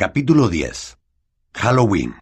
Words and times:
Capítulo 0.00 0.48
10 0.48 0.96
Halloween 1.52 2.14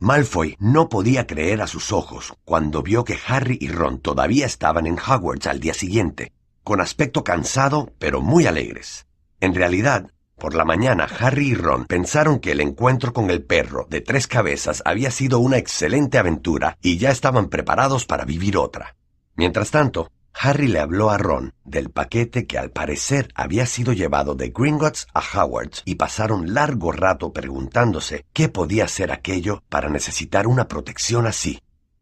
Malfoy 0.00 0.56
no 0.58 0.88
podía 0.88 1.28
creer 1.28 1.62
a 1.62 1.68
sus 1.68 1.92
ojos 1.92 2.34
cuando 2.44 2.82
vio 2.82 3.04
que 3.04 3.16
Harry 3.28 3.56
y 3.60 3.68
Ron 3.68 4.00
todavía 4.00 4.44
estaban 4.44 4.88
en 4.88 4.98
Hogwarts 4.98 5.46
al 5.46 5.60
día 5.60 5.72
siguiente, 5.72 6.32
con 6.64 6.80
aspecto 6.80 7.22
cansado 7.22 7.92
pero 8.00 8.20
muy 8.20 8.46
alegres. 8.46 9.06
En 9.38 9.54
realidad, 9.54 10.10
por 10.34 10.56
la 10.56 10.64
mañana 10.64 11.04
Harry 11.04 11.50
y 11.50 11.54
Ron 11.54 11.84
pensaron 11.84 12.40
que 12.40 12.50
el 12.50 12.60
encuentro 12.60 13.12
con 13.12 13.30
el 13.30 13.44
perro 13.44 13.86
de 13.88 14.00
tres 14.00 14.26
cabezas 14.26 14.82
había 14.84 15.12
sido 15.12 15.38
una 15.38 15.58
excelente 15.58 16.18
aventura 16.18 16.76
y 16.82 16.98
ya 16.98 17.12
estaban 17.12 17.50
preparados 17.50 18.04
para 18.04 18.24
vivir 18.24 18.56
otra. 18.56 18.96
Mientras 19.36 19.70
tanto, 19.70 20.10
Harry 20.34 20.68
le 20.68 20.80
habló 20.80 21.10
a 21.10 21.18
Ron 21.18 21.54
del 21.64 21.90
paquete 21.90 22.46
que 22.46 22.58
al 22.58 22.70
parecer 22.70 23.30
había 23.34 23.66
sido 23.66 23.92
llevado 23.92 24.34
de 24.34 24.50
Gringotts 24.50 25.06
a 25.12 25.20
Hogwarts 25.20 25.82
y 25.84 25.96
pasaron 25.96 26.54
largo 26.54 26.92
rato 26.92 27.32
preguntándose 27.32 28.24
qué 28.32 28.48
podía 28.48 28.88
ser 28.88 29.12
aquello 29.12 29.62
para 29.68 29.88
necesitar 29.88 30.46
una 30.46 30.68
protección 30.68 31.26
así. 31.26 31.60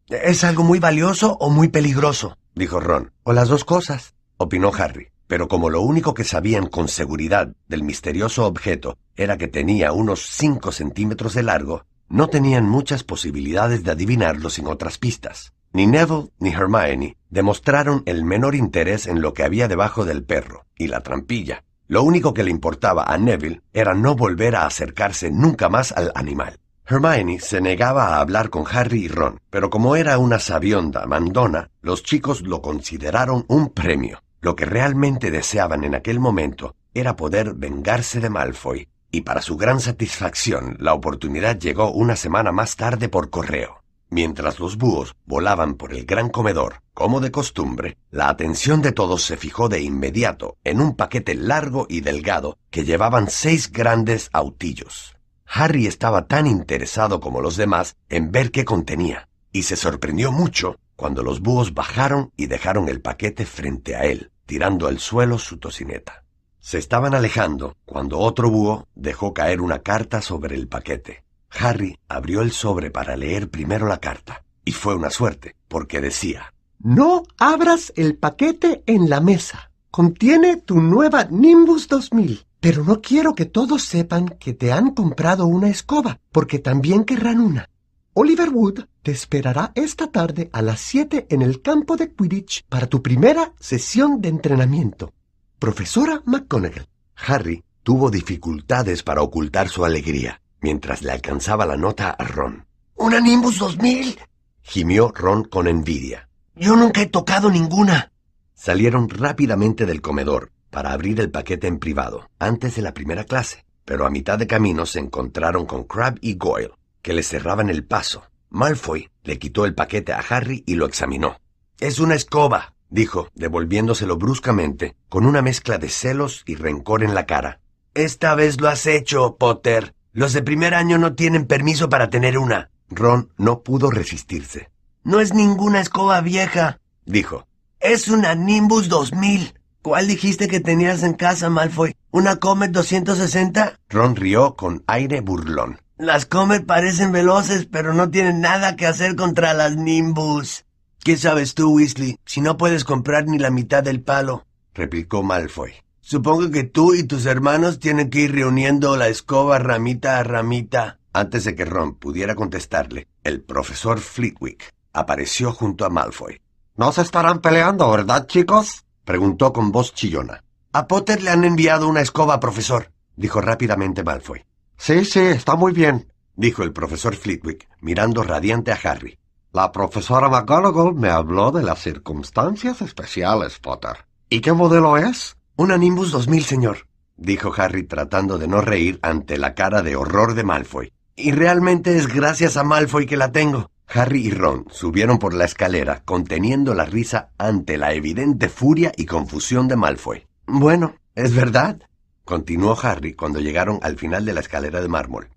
¿Es 0.08 0.44
algo 0.44 0.62
muy 0.62 0.78
valioso 0.78 1.36
o 1.40 1.50
muy 1.50 1.68
peligroso? 1.68 2.36
dijo 2.54 2.80
Ron. 2.80 3.12
O 3.24 3.32
las 3.32 3.48
dos 3.48 3.64
cosas, 3.64 4.14
opinó 4.36 4.72
Harry. 4.74 5.08
Pero 5.26 5.46
como 5.46 5.68
lo 5.68 5.82
único 5.82 6.14
que 6.14 6.24
sabían 6.24 6.66
con 6.68 6.88
seguridad 6.88 7.52
del 7.68 7.82
misterioso 7.82 8.46
objeto 8.46 8.96
era 9.14 9.36
que 9.36 9.46
tenía 9.46 9.92
unos 9.92 10.20
cinco 10.20 10.72
centímetros 10.72 11.34
de 11.34 11.42
largo, 11.42 11.84
no 12.08 12.28
tenían 12.28 12.66
muchas 12.66 13.04
posibilidades 13.04 13.84
de 13.84 13.90
adivinarlo 13.90 14.48
sin 14.48 14.66
otras 14.66 14.96
pistas. 14.96 15.52
Ni 15.72 15.86
Neville 15.86 16.30
ni 16.38 16.50
Hermione 16.50 17.16
demostraron 17.30 18.02
el 18.06 18.24
menor 18.24 18.54
interés 18.54 19.06
en 19.06 19.20
lo 19.20 19.34
que 19.34 19.44
había 19.44 19.68
debajo 19.68 20.04
del 20.04 20.24
perro 20.24 20.64
y 20.76 20.88
la 20.88 21.00
trampilla. 21.00 21.64
Lo 21.86 22.02
único 22.02 22.34
que 22.34 22.42
le 22.42 22.50
importaba 22.50 23.04
a 23.04 23.18
Neville 23.18 23.62
era 23.72 23.94
no 23.94 24.14
volver 24.14 24.56
a 24.56 24.66
acercarse 24.66 25.30
nunca 25.30 25.68
más 25.68 25.92
al 25.92 26.12
animal. 26.14 26.58
Hermione 26.86 27.38
se 27.38 27.60
negaba 27.60 28.08
a 28.08 28.20
hablar 28.20 28.48
con 28.48 28.64
Harry 28.70 29.04
y 29.04 29.08
Ron, 29.08 29.40
pero 29.50 29.68
como 29.68 29.94
era 29.94 30.16
una 30.16 30.38
sabionda 30.38 31.04
mandona, 31.06 31.70
los 31.82 32.02
chicos 32.02 32.40
lo 32.40 32.62
consideraron 32.62 33.44
un 33.48 33.68
premio. 33.68 34.22
Lo 34.40 34.56
que 34.56 34.64
realmente 34.64 35.30
deseaban 35.30 35.84
en 35.84 35.94
aquel 35.94 36.18
momento 36.18 36.76
era 36.94 37.14
poder 37.14 37.52
vengarse 37.54 38.20
de 38.20 38.30
Malfoy, 38.30 38.88
y 39.10 39.20
para 39.20 39.42
su 39.42 39.58
gran 39.58 39.80
satisfacción 39.80 40.76
la 40.78 40.94
oportunidad 40.94 41.58
llegó 41.58 41.90
una 41.90 42.16
semana 42.16 42.52
más 42.52 42.76
tarde 42.76 43.08
por 43.10 43.28
correo. 43.28 43.82
Mientras 44.10 44.58
los 44.58 44.76
búhos 44.76 45.14
volaban 45.26 45.74
por 45.74 45.92
el 45.92 46.06
gran 46.06 46.30
comedor, 46.30 46.82
como 46.94 47.20
de 47.20 47.30
costumbre, 47.30 47.98
la 48.10 48.30
atención 48.30 48.80
de 48.80 48.92
todos 48.92 49.22
se 49.22 49.36
fijó 49.36 49.68
de 49.68 49.82
inmediato 49.82 50.56
en 50.64 50.80
un 50.80 50.96
paquete 50.96 51.34
largo 51.34 51.86
y 51.90 52.00
delgado 52.00 52.58
que 52.70 52.84
llevaban 52.84 53.28
seis 53.28 53.70
grandes 53.70 54.30
autillos. 54.32 55.14
Harry 55.46 55.86
estaba 55.86 56.26
tan 56.26 56.46
interesado 56.46 57.20
como 57.20 57.40
los 57.40 57.56
demás 57.56 57.96
en 58.08 58.32
ver 58.32 58.50
qué 58.50 58.64
contenía, 58.64 59.28
y 59.52 59.64
se 59.64 59.76
sorprendió 59.76 60.32
mucho 60.32 60.78
cuando 60.96 61.22
los 61.22 61.40
búhos 61.40 61.74
bajaron 61.74 62.32
y 62.36 62.46
dejaron 62.46 62.88
el 62.88 63.00
paquete 63.00 63.46
frente 63.46 63.94
a 63.94 64.04
él, 64.04 64.32
tirando 64.46 64.88
al 64.88 64.98
suelo 64.98 65.38
su 65.38 65.58
tocineta. 65.58 66.24
Se 66.58 66.78
estaban 66.78 67.14
alejando 67.14 67.76
cuando 67.84 68.18
otro 68.18 68.50
búho 68.50 68.88
dejó 68.94 69.32
caer 69.32 69.60
una 69.60 69.78
carta 69.78 70.20
sobre 70.20 70.56
el 70.56 70.66
paquete. 70.66 71.24
Harry 71.50 71.98
abrió 72.08 72.42
el 72.42 72.52
sobre 72.52 72.90
para 72.90 73.16
leer 73.16 73.50
primero 73.50 73.86
la 73.86 73.98
carta, 73.98 74.44
y 74.64 74.72
fue 74.72 74.94
una 74.94 75.10
suerte, 75.10 75.56
porque 75.68 76.00
decía 76.00 76.52
No 76.78 77.22
abras 77.38 77.92
el 77.96 78.16
paquete 78.16 78.82
en 78.86 79.08
la 79.08 79.20
mesa. 79.20 79.70
Contiene 79.90 80.56
tu 80.56 80.80
nueva 80.80 81.24
Nimbus 81.24 81.88
2000. 81.88 82.44
Pero 82.60 82.82
no 82.82 83.00
quiero 83.00 83.34
que 83.34 83.44
todos 83.44 83.84
sepan 83.84 84.30
que 84.40 84.52
te 84.52 84.72
han 84.72 84.90
comprado 84.90 85.46
una 85.46 85.68
escoba, 85.68 86.18
porque 86.32 86.58
también 86.58 87.04
querrán 87.04 87.40
una. 87.40 87.70
Oliver 88.14 88.50
Wood 88.50 88.80
te 89.02 89.12
esperará 89.12 89.70
esta 89.76 90.10
tarde 90.10 90.50
a 90.52 90.60
las 90.60 90.80
7 90.80 91.28
en 91.30 91.42
el 91.42 91.62
campo 91.62 91.96
de 91.96 92.12
Quidditch 92.12 92.64
para 92.68 92.88
tu 92.88 93.00
primera 93.00 93.52
sesión 93.60 94.20
de 94.20 94.28
entrenamiento. 94.28 95.12
Profesora 95.60 96.20
McGonagall. 96.26 96.88
Harry 97.14 97.62
tuvo 97.84 98.10
dificultades 98.10 99.04
para 99.04 99.22
ocultar 99.22 99.68
su 99.68 99.84
alegría 99.84 100.40
mientras 100.60 101.02
le 101.02 101.12
alcanzaba 101.12 101.66
la 101.66 101.76
nota 101.76 102.10
a 102.10 102.24
Ron. 102.24 102.66
¿Una 102.94 103.20
Nimbus 103.20 103.58
2000? 103.58 104.18
gimió 104.62 105.12
Ron 105.14 105.44
con 105.44 105.66
envidia. 105.66 106.28
Yo 106.54 106.76
nunca 106.76 107.00
he 107.00 107.06
tocado 107.06 107.50
ninguna. 107.50 108.12
Salieron 108.54 109.08
rápidamente 109.08 109.86
del 109.86 110.00
comedor 110.00 110.50
para 110.70 110.92
abrir 110.92 111.20
el 111.20 111.30
paquete 111.30 111.66
en 111.66 111.78
privado, 111.78 112.28
antes 112.38 112.74
de 112.76 112.82
la 112.82 112.92
primera 112.92 113.24
clase, 113.24 113.64
pero 113.84 114.04
a 114.04 114.10
mitad 114.10 114.38
de 114.38 114.46
camino 114.46 114.84
se 114.84 114.98
encontraron 114.98 115.64
con 115.64 115.84
Crab 115.84 116.18
y 116.20 116.36
Goyle, 116.36 116.72
que 117.02 117.12
le 117.12 117.22
cerraban 117.22 117.70
el 117.70 117.84
paso. 117.84 118.24
Malfoy 118.50 119.10
le 119.22 119.38
quitó 119.38 119.64
el 119.64 119.74
paquete 119.74 120.12
a 120.12 120.18
Harry 120.18 120.64
y 120.66 120.74
lo 120.74 120.86
examinó. 120.86 121.36
Es 121.80 122.00
una 122.00 122.14
escoba, 122.14 122.74
dijo, 122.90 123.28
devolviéndoselo 123.34 124.16
bruscamente, 124.16 124.96
con 125.08 125.24
una 125.24 125.42
mezcla 125.42 125.78
de 125.78 125.88
celos 125.88 126.42
y 126.46 126.56
rencor 126.56 127.02
en 127.02 127.14
la 127.14 127.26
cara. 127.26 127.60
Esta 127.94 128.34
vez 128.34 128.60
lo 128.60 128.68
has 128.68 128.86
hecho, 128.86 129.36
Potter. 129.36 129.94
Los 130.18 130.32
de 130.32 130.42
primer 130.42 130.74
año 130.74 130.98
no 130.98 131.14
tienen 131.14 131.46
permiso 131.46 131.88
para 131.88 132.10
tener 132.10 132.38
una. 132.38 132.70
Ron 132.90 133.30
no 133.36 133.62
pudo 133.62 133.88
resistirse. 133.88 134.68
No 135.04 135.20
es 135.20 135.32
ninguna 135.32 135.78
escoba 135.78 136.20
vieja, 136.22 136.80
dijo. 137.04 137.46
Es 137.78 138.08
una 138.08 138.34
Nimbus 138.34 138.88
2000. 138.88 139.54
¿Cuál 139.80 140.08
dijiste 140.08 140.48
que 140.48 140.58
tenías 140.58 141.04
en 141.04 141.12
casa, 141.12 141.50
Malfoy? 141.50 141.94
¿Una 142.10 142.34
Comet 142.34 142.72
260? 142.72 143.78
Ron 143.88 144.16
rió 144.16 144.56
con 144.56 144.82
aire 144.88 145.20
burlón. 145.20 145.80
Las 145.98 146.26
Comet 146.26 146.66
parecen 146.66 147.12
veloces, 147.12 147.68
pero 147.70 147.94
no 147.94 148.10
tienen 148.10 148.40
nada 148.40 148.74
que 148.74 148.88
hacer 148.88 149.14
contra 149.14 149.54
las 149.54 149.76
Nimbus. 149.76 150.64
¿Qué 150.98 151.16
sabes 151.16 151.54
tú, 151.54 151.76
Weasley, 151.76 152.18
si 152.24 152.40
no 152.40 152.56
puedes 152.56 152.82
comprar 152.82 153.26
ni 153.28 153.38
la 153.38 153.52
mitad 153.52 153.84
del 153.84 154.02
palo? 154.02 154.44
replicó 154.74 155.22
Malfoy. 155.22 155.74
Supongo 156.08 156.50
que 156.50 156.64
tú 156.64 156.94
y 156.94 157.02
tus 157.02 157.26
hermanos 157.26 157.80
tienen 157.80 158.08
que 158.08 158.20
ir 158.20 158.32
reuniendo 158.32 158.96
la 158.96 159.08
escoba 159.08 159.58
ramita 159.58 160.18
a 160.18 160.22
ramita. 160.22 161.00
Antes 161.12 161.44
de 161.44 161.54
que 161.54 161.66
Ron 161.66 161.96
pudiera 161.96 162.34
contestarle, 162.34 163.08
el 163.24 163.42
profesor 163.42 164.00
Flitwick 164.00 164.72
apareció 164.94 165.52
junto 165.52 165.84
a 165.84 165.90
Malfoy. 165.90 166.40
¿No 166.76 166.92
se 166.92 167.02
estarán 167.02 167.40
peleando, 167.40 167.90
verdad, 167.90 168.26
chicos? 168.26 168.86
preguntó 169.04 169.52
con 169.52 169.70
voz 169.70 169.92
chillona. 169.92 170.42
A 170.72 170.86
Potter 170.86 171.22
le 171.22 171.28
han 171.28 171.44
enviado 171.44 171.86
una 171.86 172.00
escoba, 172.00 172.40
profesor, 172.40 172.90
dijo 173.14 173.42
rápidamente 173.42 174.02
Malfoy. 174.02 174.46
Sí, 174.78 175.04
sí, 175.04 175.20
está 175.20 175.56
muy 175.56 175.72
bien, 175.72 176.10
dijo 176.36 176.62
el 176.62 176.72
profesor 176.72 177.16
Flitwick, 177.16 177.68
mirando 177.82 178.22
radiante 178.22 178.72
a 178.72 178.80
Harry. 178.82 179.18
La 179.52 179.70
profesora 179.72 180.30
McGonagall 180.30 180.94
me 180.94 181.10
habló 181.10 181.50
de 181.50 181.64
las 181.64 181.82
circunstancias 181.82 182.80
especiales, 182.80 183.58
Potter. 183.58 184.06
¿Y 184.30 184.40
qué 184.40 184.54
modelo 184.54 184.96
es? 184.96 185.37
Una 185.60 185.76
Nimbus 185.76 186.12
2000, 186.12 186.44
señor, 186.44 186.86
dijo 187.16 187.52
Harry 187.56 187.82
tratando 187.82 188.38
de 188.38 188.46
no 188.46 188.60
reír 188.60 189.00
ante 189.02 189.38
la 189.38 189.56
cara 189.56 189.82
de 189.82 189.96
horror 189.96 190.34
de 190.34 190.44
Malfoy. 190.44 190.92
Y 191.16 191.32
realmente 191.32 191.96
es 191.96 192.06
gracias 192.06 192.56
a 192.56 192.62
Malfoy 192.62 193.06
que 193.06 193.16
la 193.16 193.32
tengo. 193.32 193.68
Harry 193.88 194.24
y 194.24 194.30
Ron 194.30 194.66
subieron 194.70 195.18
por 195.18 195.34
la 195.34 195.46
escalera 195.46 196.04
conteniendo 196.04 196.74
la 196.74 196.84
risa 196.84 197.30
ante 197.38 197.76
la 197.76 197.92
evidente 197.92 198.48
furia 198.48 198.92
y 198.96 199.06
confusión 199.06 199.66
de 199.66 199.74
Malfoy. 199.74 200.28
Bueno, 200.46 200.94
es 201.16 201.34
verdad, 201.34 201.82
continuó 202.24 202.78
Harry 202.80 203.14
cuando 203.14 203.40
llegaron 203.40 203.80
al 203.82 203.98
final 203.98 204.24
de 204.24 204.34
la 204.34 204.40
escalera 204.40 204.80
de 204.80 204.86
mármol. 204.86 205.28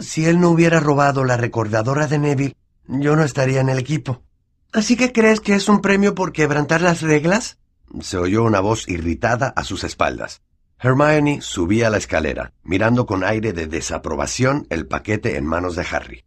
Si 0.00 0.24
él 0.24 0.40
no 0.40 0.50
hubiera 0.50 0.80
robado 0.80 1.22
la 1.22 1.36
recordadora 1.36 2.08
de 2.08 2.18
Neville, 2.18 2.56
yo 2.88 3.14
no 3.14 3.22
estaría 3.22 3.60
en 3.60 3.68
el 3.68 3.78
equipo. 3.78 4.24
¿Así 4.72 4.96
que 4.96 5.12
crees 5.12 5.38
que 5.38 5.54
es 5.54 5.68
un 5.68 5.80
premio 5.80 6.16
por 6.16 6.32
quebrantar 6.32 6.80
las 6.80 7.00
reglas? 7.00 7.58
Se 8.00 8.18
oyó 8.18 8.44
una 8.44 8.60
voz 8.60 8.88
irritada 8.88 9.52
a 9.56 9.64
sus 9.64 9.84
espaldas. 9.84 10.42
Hermione 10.80 11.40
subía 11.40 11.90
la 11.90 11.96
escalera, 11.96 12.52
mirando 12.62 13.06
con 13.06 13.24
aire 13.24 13.52
de 13.52 13.66
desaprobación 13.66 14.66
el 14.70 14.86
paquete 14.86 15.36
en 15.36 15.44
manos 15.44 15.74
de 15.74 15.86
Harry. 15.90 16.24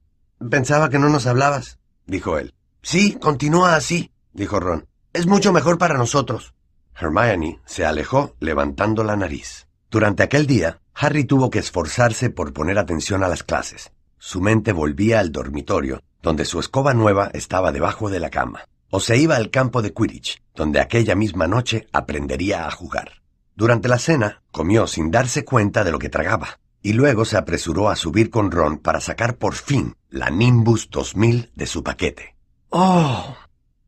Pensaba 0.49 0.89
que 0.89 0.99
no 0.99 1.09
nos 1.09 1.25
hablabas, 1.25 1.79
dijo 2.05 2.37
él. 2.37 2.53
Sí, 2.81 3.13
continúa 3.13 3.75
así, 3.75 4.11
dijo 4.33 4.59
Ron. 4.59 4.87
Es 5.13 5.27
mucho 5.27 5.53
mejor 5.53 5.77
para 5.77 5.97
nosotros. 5.97 6.53
Hermione 6.99 7.59
se 7.65 7.85
alejó 7.85 8.35
levantando 8.39 9.03
la 9.03 9.15
nariz. 9.15 9.67
Durante 9.89 10.23
aquel 10.23 10.47
día, 10.47 10.81
Harry 10.93 11.23
tuvo 11.23 11.49
que 11.49 11.59
esforzarse 11.59 12.29
por 12.29 12.53
poner 12.53 12.77
atención 12.77 13.23
a 13.23 13.27
las 13.27 13.43
clases. 13.43 13.91
Su 14.17 14.41
mente 14.41 14.73
volvía 14.73 15.19
al 15.19 15.31
dormitorio, 15.31 16.01
donde 16.21 16.45
su 16.45 16.59
escoba 16.59 16.93
nueva 16.93 17.29
estaba 17.33 17.71
debajo 17.71 18.09
de 18.09 18.19
la 18.19 18.29
cama 18.29 18.65
o 18.91 18.99
se 18.99 19.17
iba 19.17 19.35
al 19.35 19.49
campo 19.49 19.81
de 19.81 19.93
Quidditch, 19.93 20.43
donde 20.53 20.79
aquella 20.79 21.15
misma 21.15 21.47
noche 21.47 21.87
aprendería 21.91 22.67
a 22.67 22.71
jugar. 22.71 23.23
Durante 23.55 23.87
la 23.87 23.97
cena, 23.97 24.43
comió 24.51 24.85
sin 24.85 25.09
darse 25.09 25.43
cuenta 25.43 25.83
de 25.83 25.91
lo 25.91 25.97
que 25.97 26.09
tragaba, 26.09 26.59
y 26.83 26.93
luego 26.93 27.25
se 27.25 27.37
apresuró 27.37 27.89
a 27.89 27.95
subir 27.95 28.29
con 28.29 28.51
Ron 28.51 28.77
para 28.77 28.99
sacar 28.99 29.37
por 29.37 29.55
fin 29.55 29.95
la 30.09 30.29
Nimbus 30.29 30.89
2000 30.89 31.51
de 31.55 31.65
su 31.65 31.83
paquete. 31.83 32.35
¡Oh! 32.69 33.35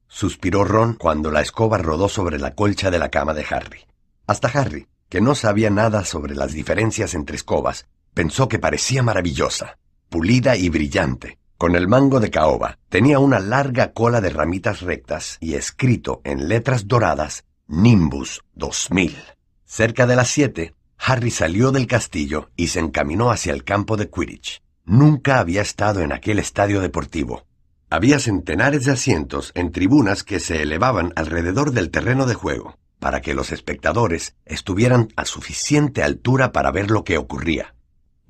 suspiró 0.07 0.63
Ron 0.63 0.93
cuando 0.93 1.31
la 1.31 1.41
escoba 1.41 1.77
rodó 1.77 2.07
sobre 2.07 2.39
la 2.39 2.53
colcha 2.55 2.91
de 2.91 2.99
la 2.99 3.09
cama 3.09 3.33
de 3.33 3.45
Harry. 3.49 3.81
Hasta 4.25 4.47
Harry, 4.47 4.87
que 5.09 5.21
no 5.21 5.35
sabía 5.35 5.69
nada 5.69 6.05
sobre 6.05 6.35
las 6.35 6.53
diferencias 6.53 7.13
entre 7.13 7.35
escobas, 7.35 7.87
pensó 8.13 8.47
que 8.47 8.59
parecía 8.59 9.03
maravillosa, 9.03 9.79
pulida 10.09 10.55
y 10.55 10.69
brillante, 10.69 11.39
con 11.63 11.77
el 11.77 11.87
mango 11.87 12.19
de 12.19 12.29
caoba. 12.29 12.77
Tenía 12.89 13.19
una 13.19 13.39
larga 13.39 13.93
cola 13.93 14.19
de 14.19 14.29
ramitas 14.29 14.81
rectas 14.81 15.37
y 15.39 15.53
escrito 15.53 16.19
en 16.25 16.49
letras 16.49 16.89
doradas 16.89 17.45
Nimbus 17.67 18.43
2000. 18.55 19.15
Cerca 19.63 20.05
de 20.05 20.17
las 20.17 20.27
siete, 20.27 20.75
Harry 20.97 21.31
salió 21.31 21.71
del 21.71 21.87
castillo 21.87 22.49
y 22.57 22.67
se 22.67 22.81
encaminó 22.81 23.31
hacia 23.31 23.53
el 23.53 23.63
campo 23.63 23.95
de 23.95 24.09
Quidditch. 24.09 24.61
Nunca 24.83 25.39
había 25.39 25.61
estado 25.61 26.01
en 26.01 26.11
aquel 26.11 26.37
estadio 26.37 26.81
deportivo. 26.81 27.45
Había 27.89 28.19
centenares 28.19 28.83
de 28.83 28.91
asientos 28.91 29.53
en 29.55 29.71
tribunas 29.71 30.25
que 30.25 30.41
se 30.41 30.63
elevaban 30.63 31.13
alrededor 31.15 31.71
del 31.71 31.91
terreno 31.91 32.25
de 32.25 32.33
juego, 32.33 32.77
para 32.99 33.21
que 33.21 33.33
los 33.33 33.53
espectadores 33.53 34.35
estuvieran 34.43 35.13
a 35.15 35.23
suficiente 35.23 36.03
altura 36.03 36.51
para 36.51 36.71
ver 36.71 36.91
lo 36.91 37.05
que 37.05 37.17
ocurría. 37.17 37.72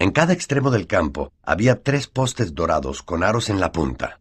En 0.03 0.11
cada 0.11 0.33
extremo 0.33 0.69
del 0.69 0.85
campo 0.85 1.31
había 1.43 1.81
tres 1.81 2.07
postes 2.07 2.53
dorados 2.53 3.03
con 3.03 3.23
aros 3.23 3.49
en 3.49 3.61
la 3.61 3.71
punta. 3.71 4.19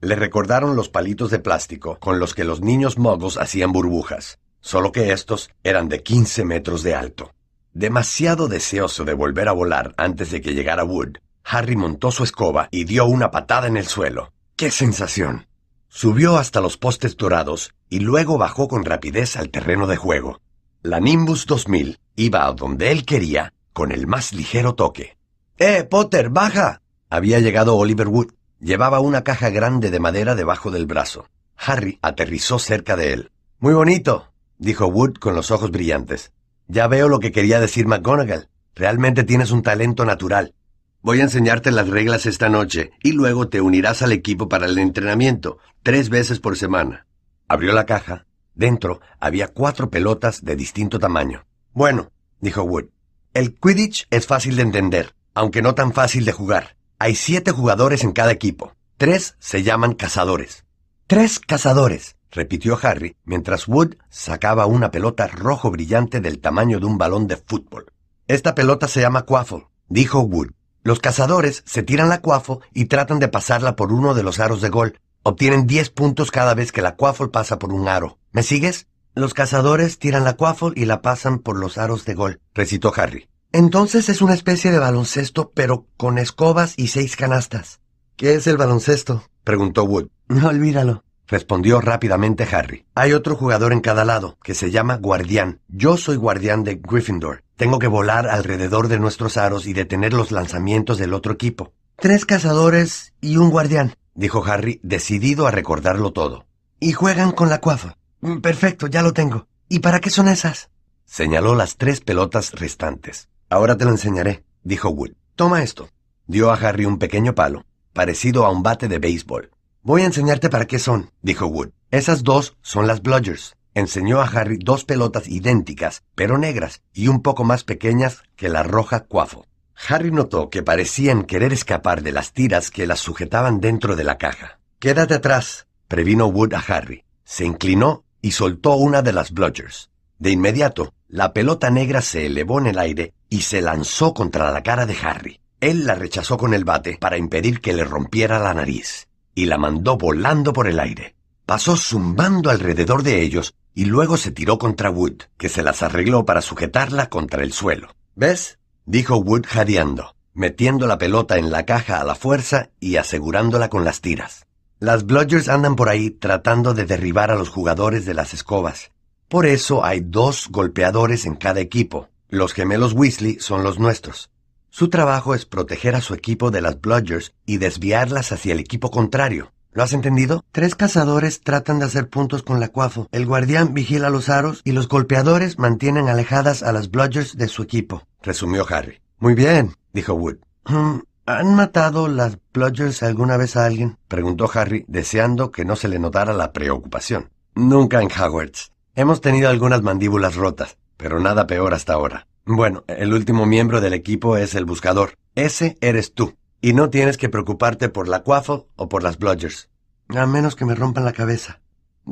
Le 0.00 0.16
recordaron 0.16 0.74
los 0.74 0.88
palitos 0.88 1.30
de 1.30 1.38
plástico 1.38 2.00
con 2.00 2.18
los 2.18 2.34
que 2.34 2.42
los 2.42 2.62
niños 2.62 2.98
mogos 2.98 3.38
hacían 3.38 3.70
burbujas, 3.70 4.40
solo 4.60 4.90
que 4.90 5.12
estos 5.12 5.48
eran 5.62 5.88
de 5.88 6.02
15 6.02 6.44
metros 6.44 6.82
de 6.82 6.96
alto. 6.96 7.30
Demasiado 7.72 8.48
deseoso 8.48 9.04
de 9.04 9.14
volver 9.14 9.48
a 9.48 9.52
volar 9.52 9.94
antes 9.96 10.32
de 10.32 10.40
que 10.40 10.52
llegara 10.52 10.82
Wood, 10.82 11.18
Harry 11.44 11.76
montó 11.76 12.10
su 12.10 12.24
escoba 12.24 12.66
y 12.72 12.82
dio 12.82 13.06
una 13.06 13.30
patada 13.30 13.68
en 13.68 13.76
el 13.76 13.86
suelo. 13.86 14.32
¡Qué 14.56 14.72
sensación! 14.72 15.46
Subió 15.88 16.38
hasta 16.38 16.60
los 16.60 16.76
postes 16.76 17.16
dorados 17.16 17.72
y 17.88 18.00
luego 18.00 18.36
bajó 18.36 18.66
con 18.66 18.84
rapidez 18.84 19.36
al 19.36 19.50
terreno 19.50 19.86
de 19.86 19.94
juego. 19.94 20.40
La 20.82 20.98
Nimbus 20.98 21.46
2000 21.46 22.00
iba 22.16 22.48
a 22.48 22.52
donde 22.52 22.90
él 22.90 23.04
quería 23.04 23.52
con 23.72 23.92
el 23.92 24.08
más 24.08 24.32
ligero 24.32 24.74
toque. 24.74 25.19
¡Eh, 25.62 25.84
Potter, 25.84 26.30
baja! 26.30 26.80
Había 27.10 27.38
llegado 27.38 27.76
Oliver 27.76 28.08
Wood. 28.08 28.32
Llevaba 28.60 29.00
una 29.00 29.24
caja 29.24 29.50
grande 29.50 29.90
de 29.90 30.00
madera 30.00 30.34
debajo 30.34 30.70
del 30.70 30.86
brazo. 30.86 31.28
Harry 31.58 31.98
aterrizó 32.00 32.58
cerca 32.58 32.96
de 32.96 33.12
él. 33.12 33.30
Muy 33.58 33.74
bonito, 33.74 34.32
dijo 34.56 34.86
Wood 34.86 35.18
con 35.18 35.34
los 35.34 35.50
ojos 35.50 35.70
brillantes. 35.70 36.32
Ya 36.66 36.86
veo 36.86 37.10
lo 37.10 37.20
que 37.20 37.30
quería 37.30 37.60
decir 37.60 37.86
McGonagall. 37.86 38.48
Realmente 38.74 39.22
tienes 39.22 39.50
un 39.50 39.60
talento 39.60 40.06
natural. 40.06 40.54
Voy 41.02 41.20
a 41.20 41.24
enseñarte 41.24 41.70
las 41.72 41.88
reglas 41.88 42.24
esta 42.24 42.48
noche 42.48 42.92
y 43.02 43.12
luego 43.12 43.48
te 43.48 43.60
unirás 43.60 44.00
al 44.00 44.12
equipo 44.12 44.48
para 44.48 44.64
el 44.64 44.78
entrenamiento, 44.78 45.58
tres 45.82 46.08
veces 46.08 46.40
por 46.40 46.56
semana. 46.56 47.06
Abrió 47.48 47.74
la 47.74 47.84
caja. 47.84 48.24
Dentro 48.54 49.02
había 49.18 49.48
cuatro 49.48 49.90
pelotas 49.90 50.42
de 50.42 50.56
distinto 50.56 50.98
tamaño. 50.98 51.44
Bueno, 51.74 52.12
dijo 52.40 52.62
Wood, 52.62 52.86
el 53.34 53.58
Quidditch 53.60 54.06
es 54.08 54.26
fácil 54.26 54.56
de 54.56 54.62
entender, 54.62 55.14
aunque 55.40 55.62
no 55.62 55.74
tan 55.74 55.94
fácil 55.94 56.26
de 56.26 56.32
jugar. 56.32 56.76
Hay 56.98 57.14
siete 57.14 57.50
jugadores 57.50 58.04
en 58.04 58.12
cada 58.12 58.30
equipo. 58.30 58.74
Tres 58.98 59.36
se 59.38 59.62
llaman 59.62 59.94
cazadores. 59.94 60.66
Tres 61.06 61.40
cazadores, 61.40 62.16
repitió 62.30 62.78
Harry, 62.82 63.16
mientras 63.24 63.66
Wood 63.66 63.94
sacaba 64.10 64.66
una 64.66 64.90
pelota 64.90 65.28
rojo 65.28 65.70
brillante 65.70 66.20
del 66.20 66.40
tamaño 66.40 66.78
de 66.78 66.84
un 66.84 66.98
balón 66.98 67.26
de 67.26 67.38
fútbol. 67.38 67.86
Esta 68.28 68.54
pelota 68.54 68.86
se 68.86 69.00
llama 69.00 69.24
quaffle, 69.24 69.66
dijo 69.88 70.20
Wood. 70.20 70.50
Los 70.82 71.00
cazadores 71.00 71.62
se 71.64 71.82
tiran 71.82 72.10
la 72.10 72.20
cuafo 72.20 72.60
y 72.74 72.84
tratan 72.84 73.18
de 73.18 73.28
pasarla 73.28 73.76
por 73.76 73.94
uno 73.94 74.12
de 74.12 74.22
los 74.22 74.40
aros 74.40 74.60
de 74.60 74.68
gol. 74.68 75.00
Obtienen 75.22 75.66
diez 75.66 75.88
puntos 75.88 76.30
cada 76.30 76.52
vez 76.52 76.70
que 76.70 76.82
la 76.82 76.96
quaffle 76.96 77.28
pasa 77.28 77.58
por 77.58 77.72
un 77.72 77.88
aro. 77.88 78.18
¿Me 78.32 78.42
sigues? 78.42 78.88
Los 79.14 79.32
cazadores 79.32 79.98
tiran 79.98 80.24
la 80.24 80.34
quaffle 80.34 80.72
y 80.76 80.84
la 80.84 81.00
pasan 81.00 81.38
por 81.38 81.56
los 81.56 81.78
aros 81.78 82.04
de 82.04 82.12
gol, 82.12 82.40
recitó 82.52 82.92
Harry. 82.94 83.29
Entonces 83.52 84.08
es 84.08 84.22
una 84.22 84.34
especie 84.34 84.70
de 84.70 84.78
baloncesto, 84.78 85.50
pero 85.54 85.86
con 85.96 86.18
escobas 86.18 86.74
y 86.76 86.88
seis 86.88 87.16
canastas. 87.16 87.80
¿Qué 88.16 88.34
es 88.34 88.46
el 88.46 88.56
baloncesto? 88.56 89.24
preguntó 89.42 89.84
Wood. 89.84 90.08
No 90.28 90.48
olvídalo, 90.48 91.02
respondió 91.26 91.80
rápidamente 91.80 92.46
Harry. 92.52 92.84
Hay 92.94 93.12
otro 93.12 93.34
jugador 93.34 93.72
en 93.72 93.80
cada 93.80 94.04
lado, 94.04 94.38
que 94.44 94.54
se 94.54 94.70
llama 94.70 94.98
guardián. 94.98 95.60
Yo 95.66 95.96
soy 95.96 96.16
guardián 96.16 96.62
de 96.62 96.76
Gryffindor. 96.76 97.42
Tengo 97.56 97.80
que 97.80 97.88
volar 97.88 98.28
alrededor 98.28 98.86
de 98.86 99.00
nuestros 99.00 99.36
aros 99.36 99.66
y 99.66 99.72
detener 99.72 100.12
los 100.12 100.30
lanzamientos 100.30 100.98
del 100.98 101.12
otro 101.12 101.32
equipo. 101.32 101.72
Tres 101.96 102.26
cazadores 102.26 103.14
y 103.20 103.36
un 103.36 103.50
guardián, 103.50 103.94
dijo 104.14 104.44
Harry, 104.44 104.78
decidido 104.84 105.48
a 105.48 105.50
recordarlo 105.50 106.12
todo. 106.12 106.46
Y 106.78 106.92
juegan 106.92 107.32
con 107.32 107.48
la 107.48 107.60
cuafa. 107.60 107.96
Mm, 108.20 108.38
perfecto, 108.38 108.86
ya 108.86 109.02
lo 109.02 109.12
tengo. 109.12 109.48
¿Y 109.68 109.80
para 109.80 110.00
qué 110.00 110.10
son 110.10 110.28
esas? 110.28 110.70
Señaló 111.04 111.56
las 111.56 111.76
tres 111.76 112.00
pelotas 112.00 112.52
restantes. 112.52 113.28
Ahora 113.52 113.76
te 113.76 113.84
lo 113.84 113.90
enseñaré, 113.90 114.44
dijo 114.62 114.90
Wood. 114.90 115.10
Toma 115.34 115.64
esto. 115.64 115.88
Dio 116.28 116.52
a 116.52 116.54
Harry 116.54 116.84
un 116.84 116.98
pequeño 116.98 117.34
palo, 117.34 117.66
parecido 117.92 118.46
a 118.46 118.50
un 118.52 118.62
bate 118.62 118.86
de 118.86 119.00
béisbol. 119.00 119.50
Voy 119.82 120.02
a 120.02 120.04
enseñarte 120.06 120.48
para 120.48 120.66
qué 120.66 120.78
son, 120.78 121.10
dijo 121.20 121.46
Wood. 121.46 121.70
Esas 121.90 122.22
dos 122.22 122.56
son 122.62 122.86
las 122.86 123.02
Bludgers. 123.02 123.56
Enseñó 123.74 124.20
a 124.20 124.26
Harry 124.26 124.56
dos 124.56 124.84
pelotas 124.84 125.26
idénticas, 125.26 126.04
pero 126.14 126.38
negras 126.38 126.82
y 126.94 127.08
un 127.08 127.22
poco 127.22 127.42
más 127.42 127.64
pequeñas 127.64 128.22
que 128.36 128.48
la 128.48 128.62
roja 128.62 129.00
Quaffle. 129.00 129.48
Harry 129.88 130.12
notó 130.12 130.48
que 130.48 130.62
parecían 130.62 131.24
querer 131.24 131.52
escapar 131.52 132.02
de 132.02 132.12
las 132.12 132.32
tiras 132.32 132.70
que 132.70 132.86
las 132.86 133.00
sujetaban 133.00 133.60
dentro 133.60 133.96
de 133.96 134.04
la 134.04 134.16
caja. 134.16 134.60
Quédate 134.78 135.14
atrás, 135.14 135.66
previno 135.88 136.26
Wood 136.26 136.54
a 136.54 136.60
Harry. 136.60 137.02
Se 137.24 137.44
inclinó 137.44 138.04
y 138.22 138.30
soltó 138.30 138.76
una 138.76 139.02
de 139.02 139.12
las 139.12 139.32
bludgers. 139.32 139.90
De 140.20 140.30
inmediato, 140.30 140.92
la 141.08 141.32
pelota 141.32 141.70
negra 141.70 142.02
se 142.02 142.26
elevó 142.26 142.60
en 142.60 142.66
el 142.66 142.78
aire 142.78 143.14
y 143.30 143.40
se 143.40 143.62
lanzó 143.62 144.12
contra 144.12 144.50
la 144.50 144.62
cara 144.62 144.84
de 144.84 144.94
Harry. 145.02 145.40
Él 145.60 145.86
la 145.86 145.94
rechazó 145.94 146.36
con 146.36 146.52
el 146.52 146.64
bate 146.64 146.98
para 147.00 147.16
impedir 147.16 147.62
que 147.62 147.72
le 147.72 147.84
rompiera 147.84 148.38
la 148.38 148.52
nariz, 148.52 149.08
y 149.34 149.46
la 149.46 149.56
mandó 149.56 149.96
volando 149.96 150.52
por 150.52 150.68
el 150.68 150.78
aire. 150.78 151.14
Pasó 151.46 151.74
zumbando 151.74 152.50
alrededor 152.50 153.02
de 153.02 153.22
ellos 153.22 153.54
y 153.74 153.86
luego 153.86 154.18
se 154.18 154.30
tiró 154.30 154.58
contra 154.58 154.90
Wood, 154.90 155.22
que 155.38 155.48
se 155.48 155.62
las 155.62 155.82
arregló 155.82 156.26
para 156.26 156.42
sujetarla 156.42 157.08
contra 157.08 157.42
el 157.42 157.54
suelo. 157.54 157.88
¿Ves? 158.14 158.58
dijo 158.84 159.16
Wood 159.16 159.46
jadeando, 159.48 160.16
metiendo 160.34 160.86
la 160.86 160.98
pelota 160.98 161.38
en 161.38 161.50
la 161.50 161.64
caja 161.64 161.98
a 161.98 162.04
la 162.04 162.14
fuerza 162.14 162.68
y 162.78 162.96
asegurándola 162.96 163.70
con 163.70 163.86
las 163.86 164.02
tiras. 164.02 164.44
Las 164.80 165.06
Bludgers 165.06 165.48
andan 165.48 165.76
por 165.76 165.88
ahí 165.88 166.10
tratando 166.10 166.74
de 166.74 166.84
derribar 166.84 167.30
a 167.30 167.36
los 167.36 167.48
jugadores 167.48 168.04
de 168.04 168.12
las 168.12 168.34
escobas. 168.34 168.90
Por 169.30 169.46
eso 169.46 169.84
hay 169.84 170.00
dos 170.00 170.48
golpeadores 170.50 171.24
en 171.24 171.36
cada 171.36 171.60
equipo. 171.60 172.08
Los 172.30 172.52
gemelos 172.52 172.94
Weasley 172.94 173.38
son 173.38 173.62
los 173.62 173.78
nuestros. 173.78 174.28
Su 174.70 174.90
trabajo 174.90 175.36
es 175.36 175.46
proteger 175.46 175.94
a 175.94 176.00
su 176.00 176.14
equipo 176.14 176.50
de 176.50 176.60
las 176.60 176.80
Bludgers 176.80 177.32
y 177.46 177.58
desviarlas 177.58 178.32
hacia 178.32 178.54
el 178.54 178.58
equipo 178.58 178.90
contrario. 178.90 179.52
¿Lo 179.70 179.84
has 179.84 179.92
entendido? 179.92 180.44
Tres 180.50 180.74
cazadores 180.74 181.42
tratan 181.42 181.78
de 181.78 181.84
hacer 181.84 182.08
puntos 182.08 182.42
con 182.42 182.58
la 182.58 182.70
cuafo. 182.70 183.06
El 183.12 183.24
guardián 183.24 183.72
vigila 183.72 184.10
los 184.10 184.28
aros 184.28 184.62
y 184.64 184.72
los 184.72 184.88
golpeadores 184.88 185.60
mantienen 185.60 186.08
alejadas 186.08 186.64
a 186.64 186.72
las 186.72 186.90
Bludgers 186.90 187.36
de 187.36 187.46
su 187.46 187.62
equipo, 187.62 188.02
resumió 188.22 188.66
Harry. 188.68 189.00
Muy 189.20 189.34
bien, 189.34 189.76
dijo 189.92 190.12
Wood. 190.14 190.38
Hmm, 190.64 191.02
¿Han 191.26 191.54
matado 191.54 192.08
las 192.08 192.36
Bludgers 192.52 193.04
alguna 193.04 193.36
vez 193.36 193.54
a 193.56 193.64
alguien? 193.64 193.96
preguntó 194.08 194.50
Harry, 194.52 194.84
deseando 194.88 195.52
que 195.52 195.64
no 195.64 195.76
se 195.76 195.86
le 195.86 196.00
notara 196.00 196.32
la 196.32 196.52
preocupación. 196.52 197.30
Nunca 197.54 198.02
en 198.02 198.08
Hogwarts. 198.10 198.72
Hemos 198.94 199.20
tenido 199.20 199.48
algunas 199.48 199.82
mandíbulas 199.82 200.34
rotas, 200.34 200.76
pero 200.96 201.20
nada 201.20 201.46
peor 201.46 201.74
hasta 201.74 201.92
ahora. 201.92 202.26
Bueno, 202.44 202.82
el 202.88 203.14
último 203.14 203.46
miembro 203.46 203.80
del 203.80 203.94
equipo 203.94 204.36
es 204.36 204.54
el 204.54 204.64
buscador. 204.64 205.14
Ese 205.34 205.76
eres 205.80 206.12
tú. 206.14 206.34
Y 206.60 206.72
no 206.72 206.90
tienes 206.90 207.16
que 207.16 207.28
preocuparte 207.28 207.88
por 207.88 208.08
la 208.08 208.22
Quaffle 208.22 208.64
o 208.76 208.88
por 208.88 209.02
las 209.02 209.18
Bludgers. 209.18 209.70
A 210.08 210.26
menos 210.26 210.56
que 210.56 210.64
me 210.64 210.74
rompan 210.74 211.04
la 211.04 211.12
cabeza. 211.12 211.60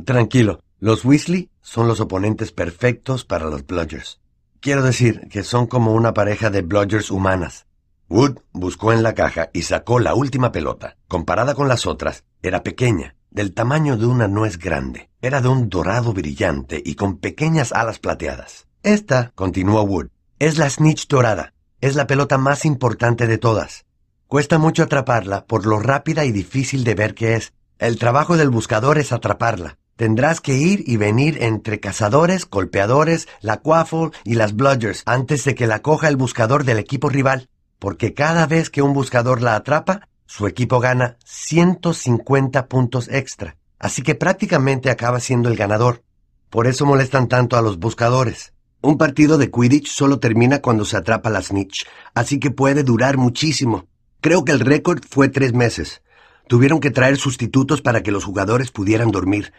Tranquilo, 0.05 0.61
los 0.79 1.05
Weasley 1.05 1.51
son 1.61 1.89
los 1.89 2.01
oponentes 2.01 2.53
perfectos 2.53 3.25
para 3.25 3.47
los 3.47 3.67
Bludgers. 3.67 4.21
Quiero 4.61 4.83
decir 4.83 5.29
que 5.29 5.43
son 5.43 5.67
como 5.67 5.93
una 5.93 6.15
pareja 6.15 6.51
de 6.51 6.63
Bludgers 6.63 7.11
humanas. 7.11 7.67
Wood 8.09 8.39
buscó 8.53 8.93
en 8.93 9.03
la 9.03 9.15
caja 9.15 9.51
y 9.53 9.63
sacó 9.63 9.99
la 9.99 10.15
última 10.15 10.53
pelota. 10.53 10.97
Comparada 11.09 11.55
con 11.55 11.69
las 11.69 11.85
otras, 11.85 12.25
era 12.43 12.63
pequeña, 12.63 13.17
del 13.39 13.55
tamaño 13.55 13.97
de 13.97 14.05
una 14.05 14.27
nuez 14.27 14.59
grande. 14.59 15.11
Era 15.23 15.41
de 15.41 15.47
un 15.47 15.69
dorado 15.69 16.13
brillante 16.13 16.83
y 16.85 16.97
con 16.97 17.19
pequeñas 17.19 17.71
alas 17.71 18.01
plateadas. 18.01 18.67
Esta, 18.83 19.31
continuó 19.37 19.81
Wood, 19.83 20.09
es 20.41 20.59
la 20.59 20.69
snitch 20.69 21.07
dorada. 21.07 21.55
Es 21.81 21.95
la 21.95 22.09
pelota 22.09 22.37
más 22.37 22.65
importante 22.65 23.29
de 23.29 23.39
todas. 23.39 23.85
Cuesta 24.27 24.59
mucho 24.59 24.83
atraparla 24.83 25.47
por 25.47 25.67
lo 25.67 25.79
rápida 25.79 26.25
y 26.25 26.33
difícil 26.33 26.83
de 26.83 26.97
ver 26.97 27.15
que 27.15 27.37
es. 27.37 27.53
El 27.79 27.97
trabajo 27.97 28.37
del 28.37 28.51
buscador 28.51 28.99
es 28.99 29.13
atraparla. 29.13 29.79
Tendrás 29.95 30.41
que 30.41 30.55
ir 30.55 30.83
y 30.85 30.97
venir 30.97 31.41
entre 31.41 31.79
cazadores, 31.79 32.45
golpeadores, 32.51 33.29
la 33.41 33.59
quaffle 33.59 34.11
y 34.25 34.35
las 34.35 34.57
bludgers 34.57 35.05
antes 35.07 35.45
de 35.45 35.55
que 35.55 35.69
la 35.69 35.81
coja 35.81 36.09
el 36.09 36.17
buscador 36.17 36.65
del 36.65 36.81
equipo 36.81 37.09
rival 37.09 37.49
porque 37.79 38.15
cada 38.15 38.47
vez 38.47 38.71
que 38.71 38.83
un 38.83 38.93
buscador 38.93 39.41
la 39.41 39.55
atrapa, 39.55 40.08
su 40.29 40.47
equipo 40.47 40.79
gana 40.79 41.17
150 41.25 42.69
puntos 42.69 43.09
extra. 43.09 43.57
Así 43.79 44.03
que 44.03 44.15
prácticamente 44.15 44.91
acaba 44.91 45.21
siendo 45.21 45.49
el 45.49 45.57
ganador. 45.57 46.03
Por 46.51 46.67
eso 46.67 46.85
molestan 46.85 47.29
tanto 47.29 47.57
a 47.57 47.63
los 47.63 47.79
buscadores. 47.79 48.53
Un 48.83 48.99
partido 48.99 49.39
de 49.39 49.51
Quidditch 49.51 49.89
solo 49.89 50.21
termina 50.21 50.61
cuando 50.61 50.85
se 50.85 50.99
atrapa 50.99 51.31
la 51.31 51.41
snitch, 51.41 51.87
así 52.15 52.39
que 52.39 52.51
puede 52.51 52.85
durar 52.85 53.17
muchísimo. 53.17 53.89
Creo 54.21 54.45
que 54.45 54.53
el 54.53 54.61
récord 54.61 55.03
fue 55.09 55.31
tres 55.31 55.55
meses. 55.55 56.03
Tuvieron 56.47 56.81
que 56.81 56.91
traer 56.91 57.17
sustitutos 57.17 57.81
para 57.81 58.03
que 58.03 58.13
los 58.13 58.25
jugadores 58.25 58.71
pudieran 58.71 59.11
dormir. 59.11 59.55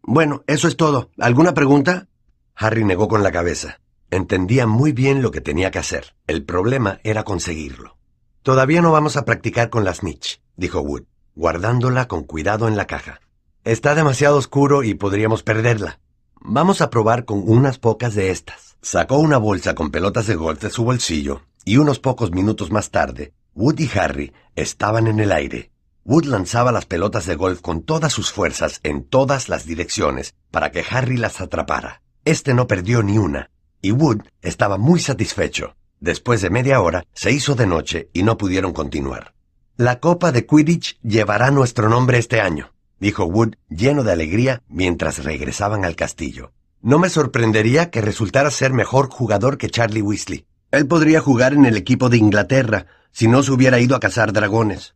Bueno, 0.00 0.44
eso 0.46 0.68
es 0.68 0.76
todo. 0.76 1.10
¿Alguna 1.18 1.54
pregunta? 1.54 2.06
Harry 2.54 2.84
negó 2.84 3.08
con 3.08 3.24
la 3.24 3.32
cabeza. 3.32 3.80
Entendía 4.12 4.68
muy 4.68 4.92
bien 4.92 5.22
lo 5.22 5.32
que 5.32 5.40
tenía 5.40 5.72
que 5.72 5.80
hacer. 5.80 6.14
El 6.28 6.44
problema 6.44 7.00
era 7.02 7.24
conseguirlo. 7.24 7.93
Todavía 8.44 8.82
no 8.82 8.92
vamos 8.92 9.16
a 9.16 9.24
practicar 9.24 9.70
con 9.70 9.84
la 9.84 9.94
snitch, 9.94 10.38
dijo 10.54 10.80
Wood, 10.80 11.04
guardándola 11.34 12.08
con 12.08 12.24
cuidado 12.24 12.68
en 12.68 12.76
la 12.76 12.86
caja. 12.86 13.22
Está 13.64 13.94
demasiado 13.94 14.36
oscuro 14.36 14.82
y 14.82 14.92
podríamos 14.92 15.42
perderla. 15.42 15.98
Vamos 16.42 16.82
a 16.82 16.90
probar 16.90 17.24
con 17.24 17.42
unas 17.46 17.78
pocas 17.78 18.14
de 18.14 18.30
estas. 18.30 18.76
Sacó 18.82 19.16
una 19.16 19.38
bolsa 19.38 19.74
con 19.74 19.90
pelotas 19.90 20.26
de 20.26 20.34
golf 20.34 20.60
de 20.60 20.68
su 20.68 20.84
bolsillo 20.84 21.40
y 21.64 21.78
unos 21.78 22.00
pocos 22.00 22.32
minutos 22.32 22.70
más 22.70 22.90
tarde, 22.90 23.32
Wood 23.54 23.78
y 23.78 23.90
Harry 23.98 24.34
estaban 24.56 25.06
en 25.06 25.20
el 25.20 25.32
aire. 25.32 25.70
Wood 26.04 26.26
lanzaba 26.26 26.70
las 26.70 26.84
pelotas 26.84 27.24
de 27.24 27.36
golf 27.36 27.62
con 27.62 27.80
todas 27.80 28.12
sus 28.12 28.30
fuerzas 28.30 28.80
en 28.82 29.04
todas 29.04 29.48
las 29.48 29.64
direcciones 29.64 30.34
para 30.50 30.70
que 30.70 30.84
Harry 30.90 31.16
las 31.16 31.40
atrapara. 31.40 32.02
Este 32.26 32.52
no 32.52 32.66
perdió 32.66 33.02
ni 33.02 33.16
una, 33.16 33.48
y 33.80 33.92
Wood 33.92 34.20
estaba 34.42 34.76
muy 34.76 35.00
satisfecho. 35.00 35.76
Después 36.00 36.40
de 36.42 36.50
media 36.50 36.80
hora 36.80 37.04
se 37.12 37.32
hizo 37.32 37.54
de 37.54 37.66
noche 37.66 38.10
y 38.12 38.22
no 38.22 38.36
pudieron 38.36 38.72
continuar. 38.72 39.34
La 39.76 40.00
Copa 40.00 40.32
de 40.32 40.46
Quidditch 40.46 40.98
llevará 41.02 41.50
nuestro 41.50 41.88
nombre 41.88 42.18
este 42.18 42.40
año 42.40 42.74
dijo 43.04 43.26
Wood 43.26 43.56
lleno 43.68 44.02
de 44.02 44.12
alegría 44.12 44.62
mientras 44.66 45.22
regresaban 45.24 45.84
al 45.84 45.94
castillo. 45.94 46.52
No 46.80 46.98
me 46.98 47.10
sorprendería 47.10 47.90
que 47.90 48.00
resultara 48.00 48.50
ser 48.50 48.72
mejor 48.72 49.10
jugador 49.10 49.58
que 49.58 49.68
Charlie 49.68 50.00
Weasley. 50.00 50.46
Él 50.70 50.86
podría 50.86 51.20
jugar 51.20 51.52
en 51.52 51.66
el 51.66 51.76
equipo 51.76 52.08
de 52.08 52.16
Inglaterra 52.16 52.86
si 53.12 53.28
no 53.28 53.42
se 53.42 53.52
hubiera 53.52 53.78
ido 53.78 53.94
a 53.94 54.00
cazar 54.00 54.32
dragones. 54.32 54.94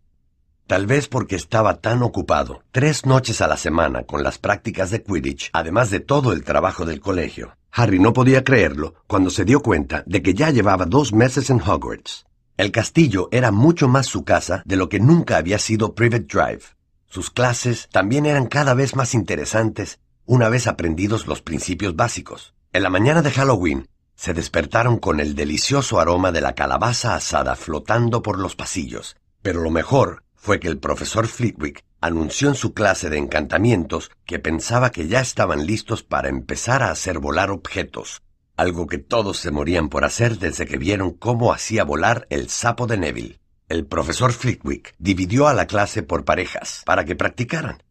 Tal 0.66 0.86
vez 0.86 1.08
porque 1.08 1.36
estaba 1.36 1.80
tan 1.80 2.02
ocupado, 2.02 2.62
tres 2.72 3.04
noches 3.04 3.42
a 3.42 3.46
la 3.46 3.58
semana 3.58 4.04
con 4.04 4.22
las 4.22 4.38
prácticas 4.38 4.90
de 4.90 5.02
Quidditch, 5.02 5.50
además 5.52 5.90
de 5.90 6.00
todo 6.00 6.32
el 6.32 6.44
trabajo 6.44 6.86
del 6.86 7.00
colegio. 7.00 7.57
Harry 7.72 7.98
no 7.98 8.12
podía 8.12 8.44
creerlo 8.44 8.94
cuando 9.06 9.30
se 9.30 9.44
dio 9.44 9.60
cuenta 9.60 10.02
de 10.06 10.22
que 10.22 10.34
ya 10.34 10.50
llevaba 10.50 10.86
dos 10.86 11.12
meses 11.12 11.50
en 11.50 11.60
Hogwarts. 11.60 12.26
El 12.56 12.72
castillo 12.72 13.28
era 13.30 13.52
mucho 13.52 13.88
más 13.88 14.06
su 14.06 14.24
casa 14.24 14.62
de 14.64 14.76
lo 14.76 14.88
que 14.88 14.98
nunca 14.98 15.36
había 15.36 15.58
sido 15.58 15.94
Private 15.94 16.26
Drive. 16.28 16.62
Sus 17.06 17.30
clases 17.30 17.88
también 17.90 18.26
eran 18.26 18.46
cada 18.46 18.74
vez 18.74 18.96
más 18.96 19.14
interesantes 19.14 20.00
una 20.26 20.48
vez 20.48 20.66
aprendidos 20.66 21.26
los 21.26 21.40
principios 21.40 21.96
básicos. 21.96 22.54
En 22.72 22.82
la 22.82 22.90
mañana 22.90 23.22
de 23.22 23.30
Halloween 23.30 23.88
se 24.14 24.34
despertaron 24.34 24.98
con 24.98 25.20
el 25.20 25.34
delicioso 25.34 26.00
aroma 26.00 26.32
de 26.32 26.40
la 26.40 26.54
calabaza 26.54 27.14
asada 27.14 27.54
flotando 27.54 28.22
por 28.22 28.38
los 28.38 28.56
pasillos, 28.56 29.16
pero 29.40 29.62
lo 29.62 29.70
mejor 29.70 30.24
fue 30.34 30.58
que 30.60 30.68
el 30.68 30.78
profesor 30.78 31.28
Flitwick 31.28 31.84
anunció 32.00 32.48
en 32.48 32.54
su 32.54 32.74
clase 32.74 33.10
de 33.10 33.18
encantamientos 33.18 34.10
que 34.24 34.38
pensaba 34.38 34.90
que 34.90 35.08
ya 35.08 35.20
estaban 35.20 35.66
listos 35.66 36.02
para 36.02 36.28
empezar 36.28 36.82
a 36.82 36.90
hacer 36.90 37.18
volar 37.18 37.50
objetos, 37.50 38.22
algo 38.56 38.86
que 38.86 38.98
todos 38.98 39.38
se 39.38 39.50
morían 39.50 39.88
por 39.88 40.04
hacer 40.04 40.38
desde 40.38 40.66
que 40.66 40.78
vieron 40.78 41.12
cómo 41.12 41.52
hacía 41.52 41.84
volar 41.84 42.26
el 42.30 42.48
sapo 42.48 42.86
de 42.86 42.98
Neville. 42.98 43.40
El 43.68 43.86
profesor 43.86 44.32
Flitwick 44.32 44.94
dividió 44.98 45.46
a 45.46 45.54
la 45.54 45.66
clase 45.66 46.02
por 46.02 46.24
parejas 46.24 46.82
para 46.86 47.04
que 47.04 47.16
practicaran. 47.16 47.82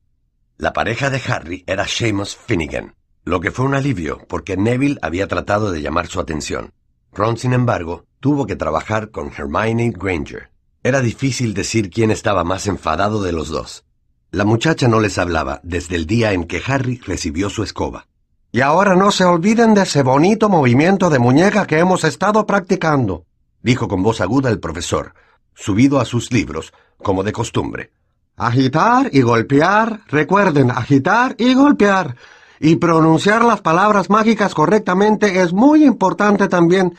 La 0.58 0.74
pareja 0.74 1.10
de 1.10 1.22
Harry 1.28 1.64
era 1.68 1.88
Seamus 1.88 2.36
Finnegan, 2.36 2.96
lo 3.24 3.42
que 3.42 3.52
fue 3.52 3.66
un 3.66 3.76
alivio 3.76 4.26
porque 4.28 4.58
Neville 4.58 4.98
había 5.02 5.28
tratado 5.28 5.72
de 5.72 5.82
llamar 5.82 6.08
su 6.08 6.20
atención. 6.20 6.74
Ron, 7.12 7.38
sin 7.38 7.54
embargo, 7.54 8.06
tuvo 8.20 8.46
que 8.46 8.56
trabajar 8.56 9.12
con 9.12 9.32
Hermione 9.32 9.92
Granger. 9.96 10.50
Era 10.84 11.02
difícil 11.02 11.54
decir 11.54 11.90
quién 11.90 12.12
estaba 12.12 12.44
más 12.44 12.68
enfadado 12.68 13.22
de 13.22 13.32
los 13.32 13.50
dos. 13.50 13.87
La 14.32 14.44
muchacha 14.44 14.90
no 14.90 15.00
les 15.00 15.18
hablaba 15.18 15.62
desde 15.64 15.96
el 15.96 16.06
día 16.06 16.34
en 16.34 16.44
que 16.44 16.62
Harry 16.66 17.00
recibió 17.06 17.50
su 17.50 17.64
escoba. 17.64 18.08
Y 18.52 18.60
ahora 18.60 18.94
no 18.94 19.12
se 19.12 19.24
olviden 19.24 19.74
de 19.74 19.84
ese 19.84 20.04
bonito 20.04 20.50
movimiento 20.50 21.10
de 21.10 21.18
muñeca 21.18 21.66
que 21.66 21.80
hemos 21.80 22.04
estado 22.04 22.46
practicando, 22.46 23.26
dijo 23.62 23.88
con 23.88 24.04
voz 24.04 24.20
aguda 24.20 24.50
el 24.50 24.60
profesor, 24.60 25.14
subido 25.54 26.00
a 26.02 26.06
sus 26.06 26.34
libros, 26.34 26.74
como 26.98 27.24
de 27.24 27.32
costumbre. 27.32 27.92
Agitar 28.36 29.10
y 29.14 29.22
golpear, 29.22 30.02
recuerden, 30.08 30.72
agitar 30.72 31.34
y 31.38 31.54
golpear. 31.54 32.18
Y 32.60 32.76
pronunciar 32.76 33.46
las 33.46 33.62
palabras 33.62 34.10
mágicas 34.10 34.54
correctamente 34.54 35.42
es 35.42 35.54
muy 35.54 35.86
importante 35.86 36.50
también. 36.50 36.98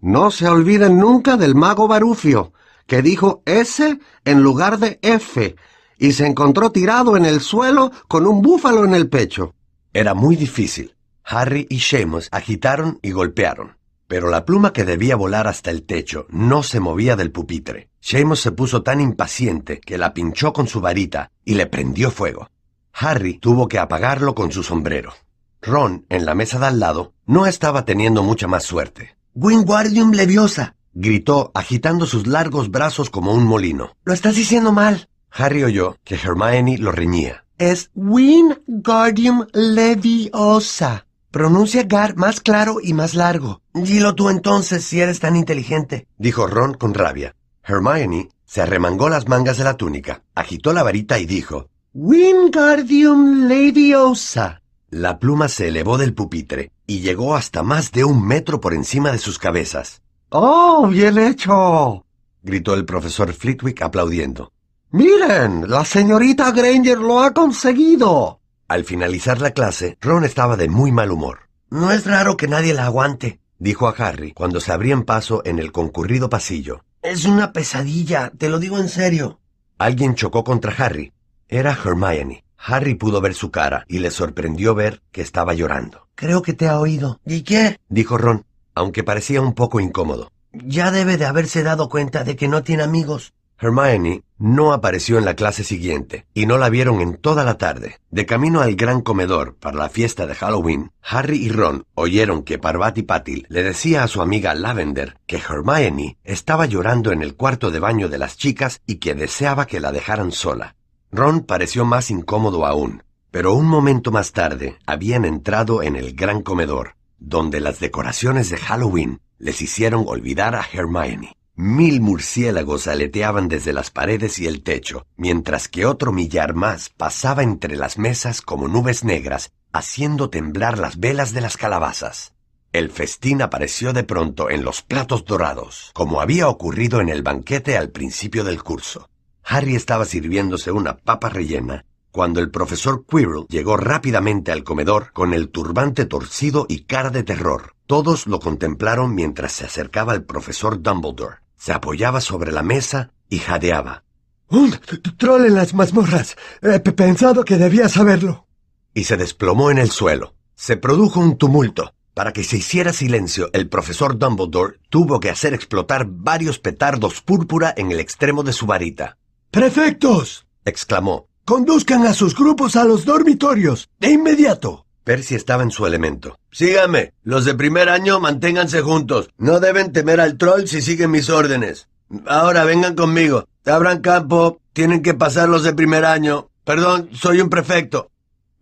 No 0.00 0.30
se 0.30 0.48
olviden 0.48 0.98
nunca 0.98 1.36
del 1.36 1.56
mago 1.56 1.88
Barufio, 1.88 2.52
que 2.86 3.02
dijo 3.02 3.42
S 3.46 3.98
en 4.24 4.42
lugar 4.42 4.78
de 4.78 4.98
F, 5.02 5.56
y 5.98 6.12
se 6.12 6.26
encontró 6.26 6.70
tirado 6.70 7.16
en 7.16 7.24
el 7.24 7.40
suelo 7.40 7.90
con 8.06 8.26
un 8.26 8.42
búfalo 8.42 8.84
en 8.84 8.94
el 8.94 9.08
pecho. 9.08 9.54
Era 9.92 10.14
muy 10.14 10.36
difícil. 10.36 10.94
Harry 11.24 11.66
y 11.68 11.80
Seamus 11.80 12.28
agitaron 12.30 12.98
y 13.02 13.10
golpearon 13.10 13.78
pero 14.08 14.30
la 14.30 14.46
pluma 14.46 14.72
que 14.72 14.84
debía 14.84 15.14
volar 15.14 15.46
hasta 15.46 15.70
el 15.70 15.84
techo 15.84 16.26
no 16.30 16.62
se 16.62 16.80
movía 16.80 17.14
del 17.14 17.30
pupitre. 17.30 17.90
Seamus 18.00 18.40
se 18.40 18.52
puso 18.52 18.82
tan 18.82 19.00
impaciente 19.00 19.80
que 19.80 19.98
la 19.98 20.14
pinchó 20.14 20.54
con 20.54 20.66
su 20.66 20.80
varita 20.80 21.30
y 21.44 21.54
le 21.54 21.66
prendió 21.66 22.10
fuego. 22.10 22.50
Harry 22.94 23.38
tuvo 23.38 23.68
que 23.68 23.78
apagarlo 23.78 24.34
con 24.34 24.50
su 24.50 24.62
sombrero. 24.62 25.12
Ron, 25.60 26.06
en 26.08 26.24
la 26.24 26.34
mesa 26.34 26.58
de 26.58 26.66
al 26.66 26.80
lado, 26.80 27.12
no 27.26 27.46
estaba 27.46 27.84
teniendo 27.84 28.22
mucha 28.22 28.48
más 28.48 28.64
suerte. 28.64 29.16
Wingardium 29.34 30.12
Leviosa, 30.12 30.74
gritó, 30.94 31.52
agitando 31.54 32.06
sus 32.06 32.26
largos 32.26 32.70
brazos 32.70 33.10
como 33.10 33.34
un 33.34 33.44
molino. 33.44 33.94
Lo 34.04 34.14
estás 34.14 34.36
diciendo 34.36 34.72
mal. 34.72 35.08
Harry 35.30 35.64
oyó 35.64 35.96
que 36.04 36.16
Hermione 36.16 36.78
lo 36.78 36.92
reñía. 36.92 37.44
Es 37.58 37.90
Wingardium 37.94 39.46
Leviosa. 39.52 41.06
Pronuncia 41.30 41.82
Gar 41.82 42.16
más 42.16 42.40
claro 42.40 42.78
y 42.82 42.94
más 42.94 43.14
largo. 43.14 43.60
Dilo 43.74 44.14
tú 44.14 44.30
entonces 44.30 44.84
si 44.84 45.00
eres 45.00 45.20
tan 45.20 45.36
inteligente, 45.36 46.06
dijo 46.16 46.46
Ron 46.46 46.74
con 46.74 46.94
rabia. 46.94 47.34
Hermione 47.62 48.30
se 48.46 48.62
arremangó 48.62 49.10
las 49.10 49.28
mangas 49.28 49.58
de 49.58 49.64
la 49.64 49.76
túnica, 49.76 50.22
agitó 50.34 50.72
la 50.72 50.82
varita 50.82 51.18
y 51.18 51.26
dijo 51.26 51.68
Wingardium 51.92 53.46
Leviosa. 53.46 54.62
La 54.90 55.18
pluma 55.18 55.48
se 55.48 55.68
elevó 55.68 55.98
del 55.98 56.14
pupitre 56.14 56.72
y 56.86 57.00
llegó 57.00 57.36
hasta 57.36 57.62
más 57.62 57.92
de 57.92 58.04
un 58.04 58.26
metro 58.26 58.60
por 58.60 58.72
encima 58.72 59.12
de 59.12 59.18
sus 59.18 59.38
cabezas. 59.38 60.00
¡Oh, 60.30 60.86
bien 60.88 61.18
hecho! 61.18 62.06
gritó 62.42 62.72
el 62.72 62.86
profesor 62.86 63.34
Flitwick 63.34 63.82
aplaudiendo. 63.82 64.50
Miren, 64.90 65.68
la 65.68 65.84
señorita 65.84 66.50
Granger 66.50 66.96
lo 66.98 67.20
ha 67.20 67.34
conseguido. 67.34 68.40
Al 68.68 68.84
finalizar 68.84 69.38
la 69.38 69.50
clase, 69.50 69.98
Ron 70.00 70.24
estaba 70.24 70.56
de 70.56 70.70
muy 70.70 70.92
mal 70.92 71.10
humor. 71.10 71.40
No 71.68 71.92
es 71.92 72.06
raro 72.06 72.38
que 72.38 72.48
nadie 72.48 72.72
la 72.72 72.86
aguante, 72.86 73.38
dijo 73.58 73.86
a 73.86 73.90
Harry 73.90 74.32
cuando 74.32 74.60
se 74.60 74.72
abrían 74.72 75.02
paso 75.02 75.42
en 75.44 75.58
el 75.58 75.72
concurrido 75.72 76.30
pasillo. 76.30 76.84
Es 77.02 77.26
una 77.26 77.52
pesadilla, 77.52 78.32
te 78.38 78.48
lo 78.48 78.58
digo 78.58 78.78
en 78.78 78.88
serio. 78.88 79.40
Alguien 79.76 80.14
chocó 80.14 80.42
contra 80.42 80.72
Harry. 80.72 81.12
Era 81.48 81.72
Hermione. 81.72 82.44
Harry 82.56 82.94
pudo 82.94 83.20
ver 83.20 83.34
su 83.34 83.50
cara 83.50 83.84
y 83.88 83.98
le 83.98 84.10
sorprendió 84.10 84.74
ver 84.74 85.02
que 85.12 85.20
estaba 85.20 85.52
llorando. 85.52 86.08
Creo 86.14 86.40
que 86.40 86.54
te 86.54 86.66
ha 86.66 86.80
oído. 86.80 87.20
¿Y 87.26 87.42
qué? 87.42 87.78
dijo 87.90 88.16
Ron, 88.16 88.46
aunque 88.74 89.04
parecía 89.04 89.42
un 89.42 89.52
poco 89.52 89.80
incómodo. 89.80 90.32
Ya 90.52 90.90
debe 90.90 91.18
de 91.18 91.26
haberse 91.26 91.62
dado 91.62 91.90
cuenta 91.90 92.24
de 92.24 92.36
que 92.36 92.48
no 92.48 92.62
tiene 92.62 92.82
amigos. 92.82 93.34
Hermione 93.60 94.22
no 94.38 94.72
apareció 94.72 95.18
en 95.18 95.24
la 95.24 95.34
clase 95.34 95.64
siguiente 95.64 96.26
y 96.32 96.46
no 96.46 96.58
la 96.58 96.68
vieron 96.68 97.00
en 97.00 97.16
toda 97.16 97.42
la 97.42 97.58
tarde. 97.58 97.98
De 98.10 98.24
camino 98.24 98.60
al 98.60 98.76
gran 98.76 99.00
comedor 99.00 99.56
para 99.56 99.76
la 99.76 99.88
fiesta 99.88 100.28
de 100.28 100.36
Halloween, 100.36 100.92
Harry 101.02 101.38
y 101.44 101.48
Ron 101.48 101.84
oyeron 101.94 102.44
que 102.44 102.58
Parvati 102.58 103.02
Patil 103.02 103.46
le 103.48 103.64
decía 103.64 104.04
a 104.04 104.08
su 104.08 104.22
amiga 104.22 104.54
Lavender 104.54 105.18
que 105.26 105.38
Hermione 105.38 106.18
estaba 106.22 106.66
llorando 106.66 107.10
en 107.10 107.22
el 107.22 107.34
cuarto 107.34 107.72
de 107.72 107.80
baño 107.80 108.08
de 108.08 108.18
las 108.18 108.36
chicas 108.36 108.80
y 108.86 108.96
que 108.96 109.16
deseaba 109.16 109.66
que 109.66 109.80
la 109.80 109.90
dejaran 109.90 110.30
sola. 110.30 110.76
Ron 111.10 111.40
pareció 111.40 111.84
más 111.84 112.12
incómodo 112.12 112.64
aún, 112.64 113.02
pero 113.32 113.54
un 113.54 113.66
momento 113.66 114.12
más 114.12 114.30
tarde 114.32 114.78
habían 114.86 115.24
entrado 115.24 115.82
en 115.82 115.96
el 115.96 116.14
gran 116.14 116.42
comedor, 116.42 116.94
donde 117.18 117.58
las 117.58 117.80
decoraciones 117.80 118.50
de 118.50 118.58
Halloween 118.58 119.20
les 119.38 119.60
hicieron 119.62 120.04
olvidar 120.06 120.54
a 120.54 120.64
Hermione. 120.72 121.37
Mil 121.60 122.00
murciélagos 122.00 122.86
aleteaban 122.86 123.48
desde 123.48 123.72
las 123.72 123.90
paredes 123.90 124.38
y 124.38 124.46
el 124.46 124.62
techo, 124.62 125.04
mientras 125.16 125.66
que 125.66 125.86
otro 125.86 126.12
millar 126.12 126.54
más 126.54 126.88
pasaba 126.88 127.42
entre 127.42 127.76
las 127.76 127.98
mesas 127.98 128.42
como 128.42 128.68
nubes 128.68 129.02
negras, 129.02 129.50
haciendo 129.72 130.30
temblar 130.30 130.78
las 130.78 131.00
velas 131.00 131.32
de 131.32 131.40
las 131.40 131.56
calabazas. 131.56 132.32
El 132.72 132.92
festín 132.92 133.42
apareció 133.42 133.92
de 133.92 134.04
pronto 134.04 134.50
en 134.50 134.62
los 134.62 134.82
platos 134.82 135.24
dorados, 135.24 135.90
como 135.94 136.20
había 136.20 136.46
ocurrido 136.48 137.00
en 137.00 137.08
el 137.08 137.24
banquete 137.24 137.76
al 137.76 137.90
principio 137.90 138.44
del 138.44 138.62
curso. 138.62 139.10
Harry 139.42 139.74
estaba 139.74 140.04
sirviéndose 140.04 140.70
una 140.70 140.96
papa 140.98 141.28
rellena 141.28 141.84
cuando 142.12 142.40
el 142.40 142.50
profesor 142.50 143.04
Quirrell 143.04 143.46
llegó 143.48 143.76
rápidamente 143.76 144.52
al 144.52 144.64
comedor 144.64 145.12
con 145.12 145.34
el 145.34 145.50
turbante 145.50 146.04
torcido 146.04 146.66
y 146.68 146.84
cara 146.84 147.10
de 147.10 147.22
terror. 147.22 147.74
Todos 147.86 148.26
lo 148.26 148.38
contemplaron 148.38 149.14
mientras 149.14 149.52
se 149.52 149.66
acercaba 149.66 150.12
al 150.12 150.24
profesor 150.24 150.82
Dumbledore. 150.82 151.47
Se 151.58 151.72
apoyaba 151.72 152.20
sobre 152.20 152.52
la 152.52 152.62
mesa 152.62 153.12
y 153.28 153.38
jadeaba. 153.38 154.04
Un 154.48 154.74
troll 155.18 155.44
en 155.44 155.54
las 155.54 155.74
mazmorras. 155.74 156.36
He 156.62 156.78
pensado 156.80 157.44
que 157.44 157.58
debía 157.58 157.88
saberlo. 157.88 158.46
Y 158.94 159.04
se 159.04 159.16
desplomó 159.16 159.70
en 159.70 159.78
el 159.78 159.90
suelo. 159.90 160.34
Se 160.54 160.76
produjo 160.76 161.20
un 161.20 161.36
tumulto. 161.36 161.92
Para 162.14 162.32
que 162.32 162.42
se 162.42 162.56
hiciera 162.56 162.92
silencio, 162.92 163.50
el 163.52 163.68
profesor 163.68 164.18
Dumbledore 164.18 164.78
tuvo 164.88 165.20
que 165.20 165.30
hacer 165.30 165.54
explotar 165.54 166.06
varios 166.08 166.58
petardos 166.58 167.20
púrpura 167.20 167.72
en 167.76 167.92
el 167.92 168.00
extremo 168.00 168.42
de 168.42 168.52
su 168.52 168.66
varita. 168.66 169.18
¡Prefectos! 169.50 170.46
exclamó. 170.64 171.28
Conduzcan 171.44 172.06
a 172.06 172.14
sus 172.14 172.34
grupos 172.34 172.74
a 172.74 172.84
los 172.84 173.04
dormitorios, 173.04 173.88
de 174.00 174.10
inmediato. 174.10 174.87
Percy 175.08 175.36
estaba 175.36 175.62
en 175.62 175.70
su 175.70 175.86
elemento. 175.86 176.38
Sígame. 176.50 177.14
Los 177.22 177.46
de 177.46 177.54
primer 177.54 177.88
año 177.88 178.20
manténganse 178.20 178.82
juntos. 178.82 179.30
No 179.38 179.58
deben 179.58 179.90
temer 179.90 180.20
al 180.20 180.36
troll 180.36 180.66
si 180.66 180.82
siguen 180.82 181.12
mis 181.12 181.30
órdenes. 181.30 181.88
Ahora 182.26 182.64
vengan 182.64 182.94
conmigo. 182.94 183.48
Abran 183.64 184.02
campo. 184.02 184.60
Tienen 184.74 185.00
que 185.00 185.14
pasar 185.14 185.48
los 185.48 185.62
de 185.62 185.72
primer 185.72 186.04
año. 186.04 186.50
Perdón, 186.62 187.08
soy 187.14 187.40
un 187.40 187.48
prefecto. 187.48 188.10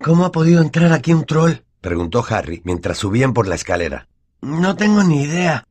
¿Cómo 0.00 0.24
ha 0.24 0.30
podido 0.30 0.62
entrar 0.62 0.92
aquí 0.92 1.12
un 1.12 1.24
troll? 1.24 1.64
preguntó 1.80 2.24
Harry 2.30 2.62
mientras 2.62 2.98
subían 2.98 3.32
por 3.34 3.48
la 3.48 3.56
escalera. 3.56 4.06
No 4.40 4.76
tengo 4.76 5.02
ni 5.02 5.24
idea. 5.24 5.66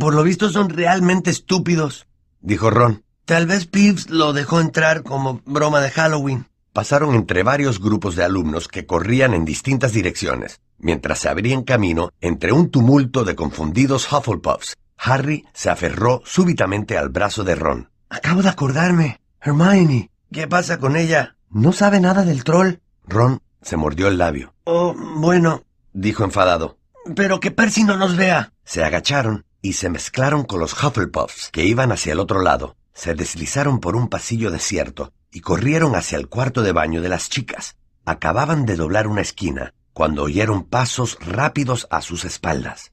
Por 0.00 0.12
lo 0.12 0.24
visto 0.24 0.48
son 0.50 0.70
realmente 0.70 1.30
estúpidos, 1.30 2.08
dijo 2.40 2.70
Ron. 2.70 3.04
Tal 3.26 3.46
vez 3.46 3.66
Peeves 3.66 4.10
lo 4.10 4.32
dejó 4.32 4.60
entrar 4.60 5.04
como 5.04 5.40
broma 5.44 5.80
de 5.80 5.92
Halloween. 5.92 6.46
Pasaron 6.76 7.14
entre 7.14 7.42
varios 7.42 7.80
grupos 7.80 8.16
de 8.16 8.22
alumnos 8.22 8.68
que 8.68 8.84
corrían 8.84 9.32
en 9.32 9.46
distintas 9.46 9.94
direcciones. 9.94 10.60
Mientras 10.76 11.20
se 11.20 11.30
abrían 11.30 11.62
camino 11.62 12.10
entre 12.20 12.52
un 12.52 12.70
tumulto 12.70 13.24
de 13.24 13.34
confundidos 13.34 14.12
Hufflepuffs, 14.12 14.76
Harry 14.98 15.46
se 15.54 15.70
aferró 15.70 16.20
súbitamente 16.26 16.98
al 16.98 17.08
brazo 17.08 17.44
de 17.44 17.54
Ron. 17.54 17.88
Acabo 18.10 18.42
de 18.42 18.50
acordarme. 18.50 19.22
Hermione. 19.40 20.10
¿Qué 20.30 20.46
pasa 20.48 20.78
con 20.78 20.96
ella? 20.96 21.38
No 21.48 21.72
sabe 21.72 21.98
nada 21.98 22.24
del 22.24 22.44
troll. 22.44 22.74
Ron 23.06 23.40
se 23.62 23.78
mordió 23.78 24.08
el 24.08 24.18
labio. 24.18 24.52
Oh, 24.64 24.94
bueno, 25.16 25.62
dijo 25.94 26.24
enfadado. 26.24 26.76
Pero 27.14 27.40
que 27.40 27.52
Percy 27.52 27.84
no 27.84 27.96
nos 27.96 28.18
vea. 28.18 28.52
Se 28.64 28.84
agacharon 28.84 29.46
y 29.62 29.72
se 29.72 29.88
mezclaron 29.88 30.44
con 30.44 30.60
los 30.60 30.74
Hufflepuffs 30.74 31.48
que 31.52 31.64
iban 31.64 31.90
hacia 31.90 32.12
el 32.12 32.20
otro 32.20 32.42
lado. 32.42 32.76
Se 32.92 33.14
deslizaron 33.14 33.80
por 33.80 33.96
un 33.96 34.08
pasillo 34.08 34.50
desierto 34.50 35.14
y 35.32 35.40
corrieron 35.40 35.94
hacia 35.94 36.18
el 36.18 36.28
cuarto 36.28 36.62
de 36.62 36.72
baño 36.72 37.02
de 37.02 37.08
las 37.08 37.28
chicas. 37.28 37.76
Acababan 38.04 38.66
de 38.66 38.76
doblar 38.76 39.06
una 39.06 39.20
esquina 39.20 39.74
cuando 39.92 40.22
oyeron 40.22 40.64
pasos 40.64 41.18
rápidos 41.20 41.86
a 41.90 42.02
sus 42.02 42.24
espaldas. 42.24 42.92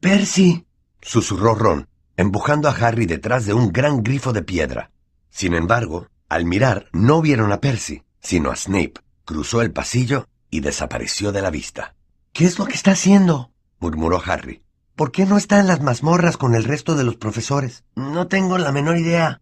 Percy, 0.00 0.66
susurró 1.00 1.54
Ron, 1.54 1.88
empujando 2.16 2.68
a 2.68 2.72
Harry 2.72 3.06
detrás 3.06 3.46
de 3.46 3.54
un 3.54 3.72
gran 3.72 4.02
grifo 4.02 4.32
de 4.32 4.42
piedra. 4.42 4.90
Sin 5.30 5.54
embargo, 5.54 6.08
al 6.28 6.44
mirar 6.44 6.88
no 6.92 7.22
vieron 7.22 7.52
a 7.52 7.60
Percy, 7.60 8.02
sino 8.20 8.50
a 8.50 8.56
Snape. 8.56 8.94
Cruzó 9.24 9.62
el 9.62 9.72
pasillo 9.72 10.28
y 10.50 10.60
desapareció 10.60 11.32
de 11.32 11.42
la 11.42 11.50
vista. 11.50 11.94
¿Qué 12.32 12.44
es 12.44 12.58
lo 12.58 12.66
que 12.66 12.74
está 12.74 12.92
haciendo? 12.92 13.50
murmuró 13.78 14.22
Harry. 14.24 14.62
¿Por 14.94 15.10
qué 15.10 15.24
no 15.24 15.36
está 15.36 15.58
en 15.58 15.66
las 15.66 15.80
mazmorras 15.80 16.36
con 16.36 16.54
el 16.54 16.64
resto 16.64 16.94
de 16.94 17.04
los 17.04 17.16
profesores? 17.16 17.84
No 17.96 18.28
tengo 18.28 18.58
la 18.58 18.72
menor 18.72 18.98
idea. 18.98 19.40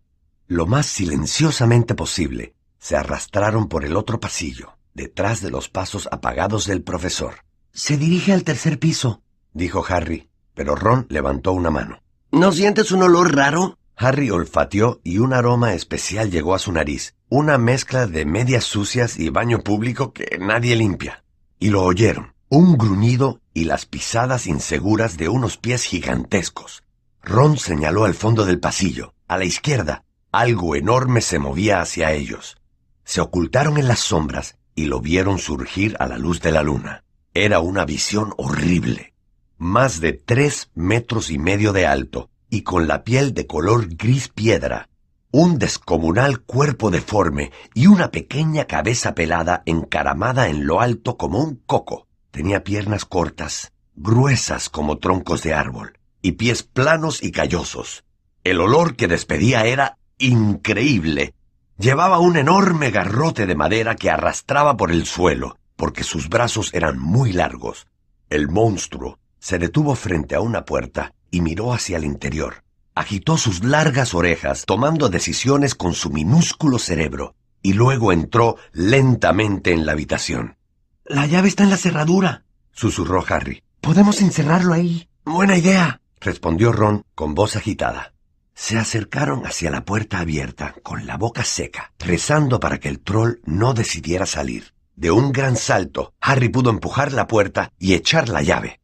Lo 0.51 0.67
más 0.67 0.87
silenciosamente 0.87 1.95
posible, 1.95 2.57
se 2.81 2.97
arrastraron 2.97 3.69
por 3.69 3.85
el 3.85 3.97
otro 3.97 4.19
pasillo, 4.19 4.77
detrás 4.95 5.43
de 5.43 5.51
los 5.53 5.69
pasos 5.69 6.09
apagados 6.11 6.67
del 6.67 6.83
profesor. 6.83 7.45
Se 7.73 7.97
dirige 7.97 8.33
al 8.33 8.43
tercer 8.43 8.81
piso, 8.81 9.23
dijo 9.53 9.85
Harry, 9.89 10.29
pero 10.55 10.75
Ron 10.75 11.07
levantó 11.09 11.53
una 11.53 11.71
mano. 11.71 12.03
¿No 12.33 12.51
sientes 12.51 12.91
un 12.91 13.05
olor 13.05 13.37
raro? 13.37 13.79
Harry 13.95 14.31
olfateó 14.31 15.01
y 15.05 15.19
un 15.19 15.35
aroma 15.35 15.75
especial 15.75 16.33
llegó 16.33 16.57
a 16.57 16.59
su 16.59 16.73
nariz, 16.73 17.15
una 17.29 17.57
mezcla 17.57 18.09
de 18.09 18.25
medias 18.25 18.65
sucias 18.65 19.21
y 19.21 19.31
baño 19.31 19.61
público 19.61 20.13
que 20.13 20.37
nadie 20.41 20.75
limpia. 20.75 21.23
Y 21.61 21.69
lo 21.69 21.85
oyeron, 21.85 22.35
un 22.49 22.77
gruñido 22.77 23.41
y 23.55 23.67
las 23.67 23.87
pisadas 23.87 24.49
inseguras 24.49 25.17
de 25.17 25.29
unos 25.29 25.59
pies 25.59 25.85
gigantescos. 25.85 26.83
Ron 27.23 27.57
señaló 27.57 28.05
al 28.05 28.15
fondo 28.15 28.45
del 28.45 28.59
pasillo, 28.59 29.15
a 29.29 29.39
la 29.39 29.45
izquierda. 29.45 30.03
Algo 30.33 30.77
enorme 30.77 31.23
se 31.23 31.39
movía 31.41 31.81
hacia 31.81 32.13
ellos. 32.13 32.57
Se 33.05 33.21
ocultaron 33.21 33.79
en 33.79 33.89
las 33.89 33.99
sombras 33.99 34.57
y 34.77 34.85
lo 34.85 35.01
vieron 35.01 35.39
surgir 35.39 35.97
a 35.99 36.07
la 36.07 36.19
luz 36.19 36.41
de 36.41 36.53
la 36.53 36.63
luna. 36.63 37.03
Era 37.35 37.59
una 37.59 37.85
visión 37.85 38.33
horrible. 38.37 39.13
Más 39.59 40.01
de 40.01 40.13
tres 40.13 40.71
metros 40.75 41.31
y 41.31 41.39
medio 41.39 41.73
de 41.73 41.87
alto, 41.87 42.31
y 42.49 42.63
con 42.63 42.87
la 42.87 43.03
piel 43.03 43.35
de 43.35 43.47
color 43.47 43.89
gris 43.97 44.29
piedra, 44.29 44.89
un 45.33 45.59
descomunal 45.59 46.41
cuerpo 46.41 46.91
deforme 46.91 47.53
y 47.75 47.87
una 47.87 48.11
pequeña 48.11 48.65
cabeza 48.67 49.15
pelada 49.15 49.63
encaramada 49.67 50.49
en 50.49 50.67
lo 50.67 50.81
alto 50.81 51.17
como 51.17 51.39
un 51.39 51.57
coco. 51.67 52.07
Tenía 52.31 52.65
piernas 52.65 53.05
cortas, 53.05 53.73
gruesas 53.95 54.69
como 54.69 54.99
troncos 54.99 55.43
de 55.43 55.55
árbol, 55.55 55.99
y 56.23 56.33
pies 56.33 56.63
planos 56.63 57.23
y 57.23 57.33
callosos. 57.33 58.05
El 58.43 58.61
olor 58.61 58.97
que 58.97 59.07
despedía 59.07 59.67
era 59.67 59.99
increíble. 60.21 61.35
Llevaba 61.79 62.19
un 62.19 62.37
enorme 62.37 62.91
garrote 62.91 63.47
de 63.47 63.55
madera 63.57 63.97
que 63.97 64.11
arrastraba 64.11 64.77
por 64.77 64.93
el 64.93 65.07
suelo, 65.07 65.57
porque 65.77 66.05
sus 66.05 66.29
brazos 66.29 66.73
eran 66.75 66.99
muy 66.99 67.33
largos. 67.33 67.89
El 68.29 68.49
monstruo 68.49 69.19
se 69.39 69.59
detuvo 69.59 69.95
frente 69.95 70.35
a 70.35 70.41
una 70.41 70.65
puerta 70.65 71.15
y 71.31 71.41
miró 71.41 71.73
hacia 71.73 71.97
el 71.97 72.05
interior. 72.05 72.63
Agitó 72.95 73.39
sus 73.39 73.65
largas 73.65 74.15
orejas, 74.15 74.65
tomando 74.67 75.09
decisiones 75.09 75.75
con 75.75 75.95
su 75.95 76.11
minúsculo 76.11 76.79
cerebro, 76.79 77.35
y 77.63 77.73
luego 77.73 78.13
entró 78.13 78.57
lentamente 78.73 79.73
en 79.73 79.87
la 79.87 79.93
habitación. 79.93 80.57
La 81.05 81.27
llave 81.27 81.49
está 81.49 81.65
en 81.65 81.71
la 81.71 81.77
cerradura, 81.77 82.45
susurró 82.73 83.25
Harry. 83.29 83.63
Podemos 83.81 84.21
encerrarlo 84.21 84.75
ahí. 84.75 85.09
Buena 85.25 85.57
idea, 85.57 86.01
respondió 86.21 86.73
Ron 86.73 87.05
con 87.15 87.35
voz 87.35 87.57
agitada. 87.57 88.13
Se 88.61 88.77
acercaron 88.77 89.47
hacia 89.47 89.71
la 89.71 89.87
puerta 89.87 90.19
abierta, 90.19 90.75
con 90.83 91.07
la 91.07 91.17
boca 91.17 91.45
seca, 91.45 91.95
rezando 91.99 92.61
para 92.61 92.79
que 92.79 92.91
el 92.91 93.01
troll 93.01 93.41
no 93.47 93.73
decidiera 93.73 94.27
salir. 94.27 94.75
De 94.95 95.11
un 95.11 95.33
gran 95.33 95.57
salto, 95.57 96.13
Harry 96.21 96.51
pudo 96.51 96.69
empujar 96.69 97.15
la 97.15 97.27
puerta 97.27 97.73
y 97.79 97.95
echar 97.95 98.29
la 98.29 98.43
llave. 98.43 98.79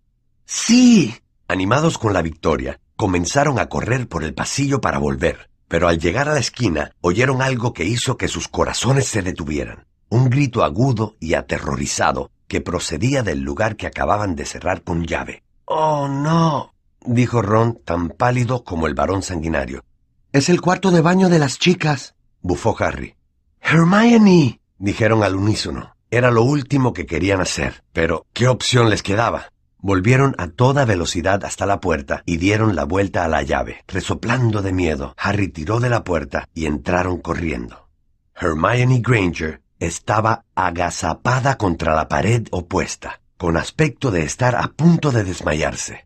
¡Sí! 0.47 1.15
Animados 1.47 1.99
con 1.99 2.15
la 2.15 2.23
victoria, 2.23 2.81
comenzaron 2.97 3.59
a 3.59 3.69
correr 3.69 4.09
por 4.09 4.25
el 4.25 4.33
pasillo 4.33 4.81
para 4.81 4.97
volver, 4.97 5.51
pero 5.69 5.89
al 5.89 5.99
llegar 5.99 6.31
a 6.31 6.33
la 6.33 6.41
esquina 6.41 6.93
oyeron 7.03 7.43
algo 7.43 7.75
que 7.75 7.85
hizo 7.85 8.17
que 8.17 8.29
sus 8.29 8.49
corazones 8.49 9.07
se 9.07 9.21
detuvieran. 9.21 9.87
Un 10.09 10.31
grito 10.31 10.65
agudo 10.65 11.17
y 11.21 11.35
aterrorizado 11.35 12.31
que 12.49 12.63
procedía 12.63 13.23
del 13.23 13.43
lugar 13.43 13.77
que 13.77 13.87
acababan 13.87 14.37
de 14.37 14.47
cerrar 14.47 14.83
con 14.83 15.05
llave. 15.05 15.43
Oh, 15.67 16.09
no, 16.09 16.73
dijo 17.07 17.43
Ron 17.43 17.81
tan 17.85 18.11
pálido 18.11 18.65
como 18.65 18.87
el 18.87 18.95
varón 18.95 19.23
sanguinario. 19.23 19.85
Es 20.33 20.49
el 20.49 20.61
cuarto 20.61 20.91
de 20.91 21.01
baño 21.01 21.29
de 21.29 21.39
las 21.39 21.59
chicas, 21.59 22.15
bufó 22.41 22.77
Harry. 22.79 23.17
Hermione, 23.61 24.61
dijeron 24.79 25.23
al 25.23 25.35
unísono. 25.35 25.97
Era 26.11 26.31
lo 26.31 26.43
último 26.43 26.93
que 26.93 27.07
querían 27.07 27.41
hacer, 27.41 27.83
pero 27.93 28.27
¿qué 28.33 28.47
opción 28.47 28.91
les 28.91 29.03
quedaba? 29.03 29.51
Volvieron 29.79 30.35
a 30.39 30.49
toda 30.49 30.85
velocidad 30.85 31.45
hasta 31.45 31.67
la 31.67 31.81
puerta 31.81 32.23
y 32.27 32.37
dieron 32.37 32.77
la 32.77 32.85
vuelta 32.85 33.25
a 33.25 33.29
la 33.29 33.43
llave. 33.43 33.85
Resoplando 33.89 34.63
de 34.63 34.73
miedo, 34.73 35.15
Harry 35.19 35.49
tiró 35.49 35.81
de 35.81 35.91
la 35.91 36.05
puerta 36.05 36.49
y 36.55 36.67
entraron 36.67 37.19
corriendo. 37.19 37.89
Hermione 38.35 39.01
Granger 39.01 39.63
estaba 39.79 40.45
agazapada 40.55 41.57
contra 41.57 41.95
la 41.95 42.09
pared 42.09 42.47
opuesta, 42.51 43.21
con 43.37 43.57
aspecto 43.57 44.11
de 44.11 44.23
estar 44.23 44.55
a 44.55 44.69
punto 44.69 45.11
de 45.11 45.25
desmayarse. 45.25 46.06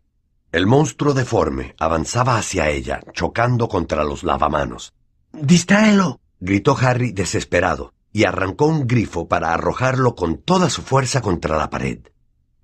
El 0.51 0.67
monstruo 0.67 1.13
deforme 1.13 1.75
avanzaba 1.79 2.37
hacia 2.37 2.69
ella, 2.69 2.99
chocando 3.13 3.69
contra 3.69 4.03
los 4.03 4.23
lavamanos. 4.23 4.93
¡Distráelo! 5.31 6.19
gritó 6.41 6.77
Harry 6.77 7.13
desesperado, 7.13 7.93
y 8.11 8.25
arrancó 8.25 8.65
un 8.65 8.85
grifo 8.85 9.29
para 9.29 9.53
arrojarlo 9.53 10.13
con 10.13 10.37
toda 10.37 10.69
su 10.69 10.81
fuerza 10.81 11.21
contra 11.21 11.55
la 11.55 11.69
pared. 11.69 11.99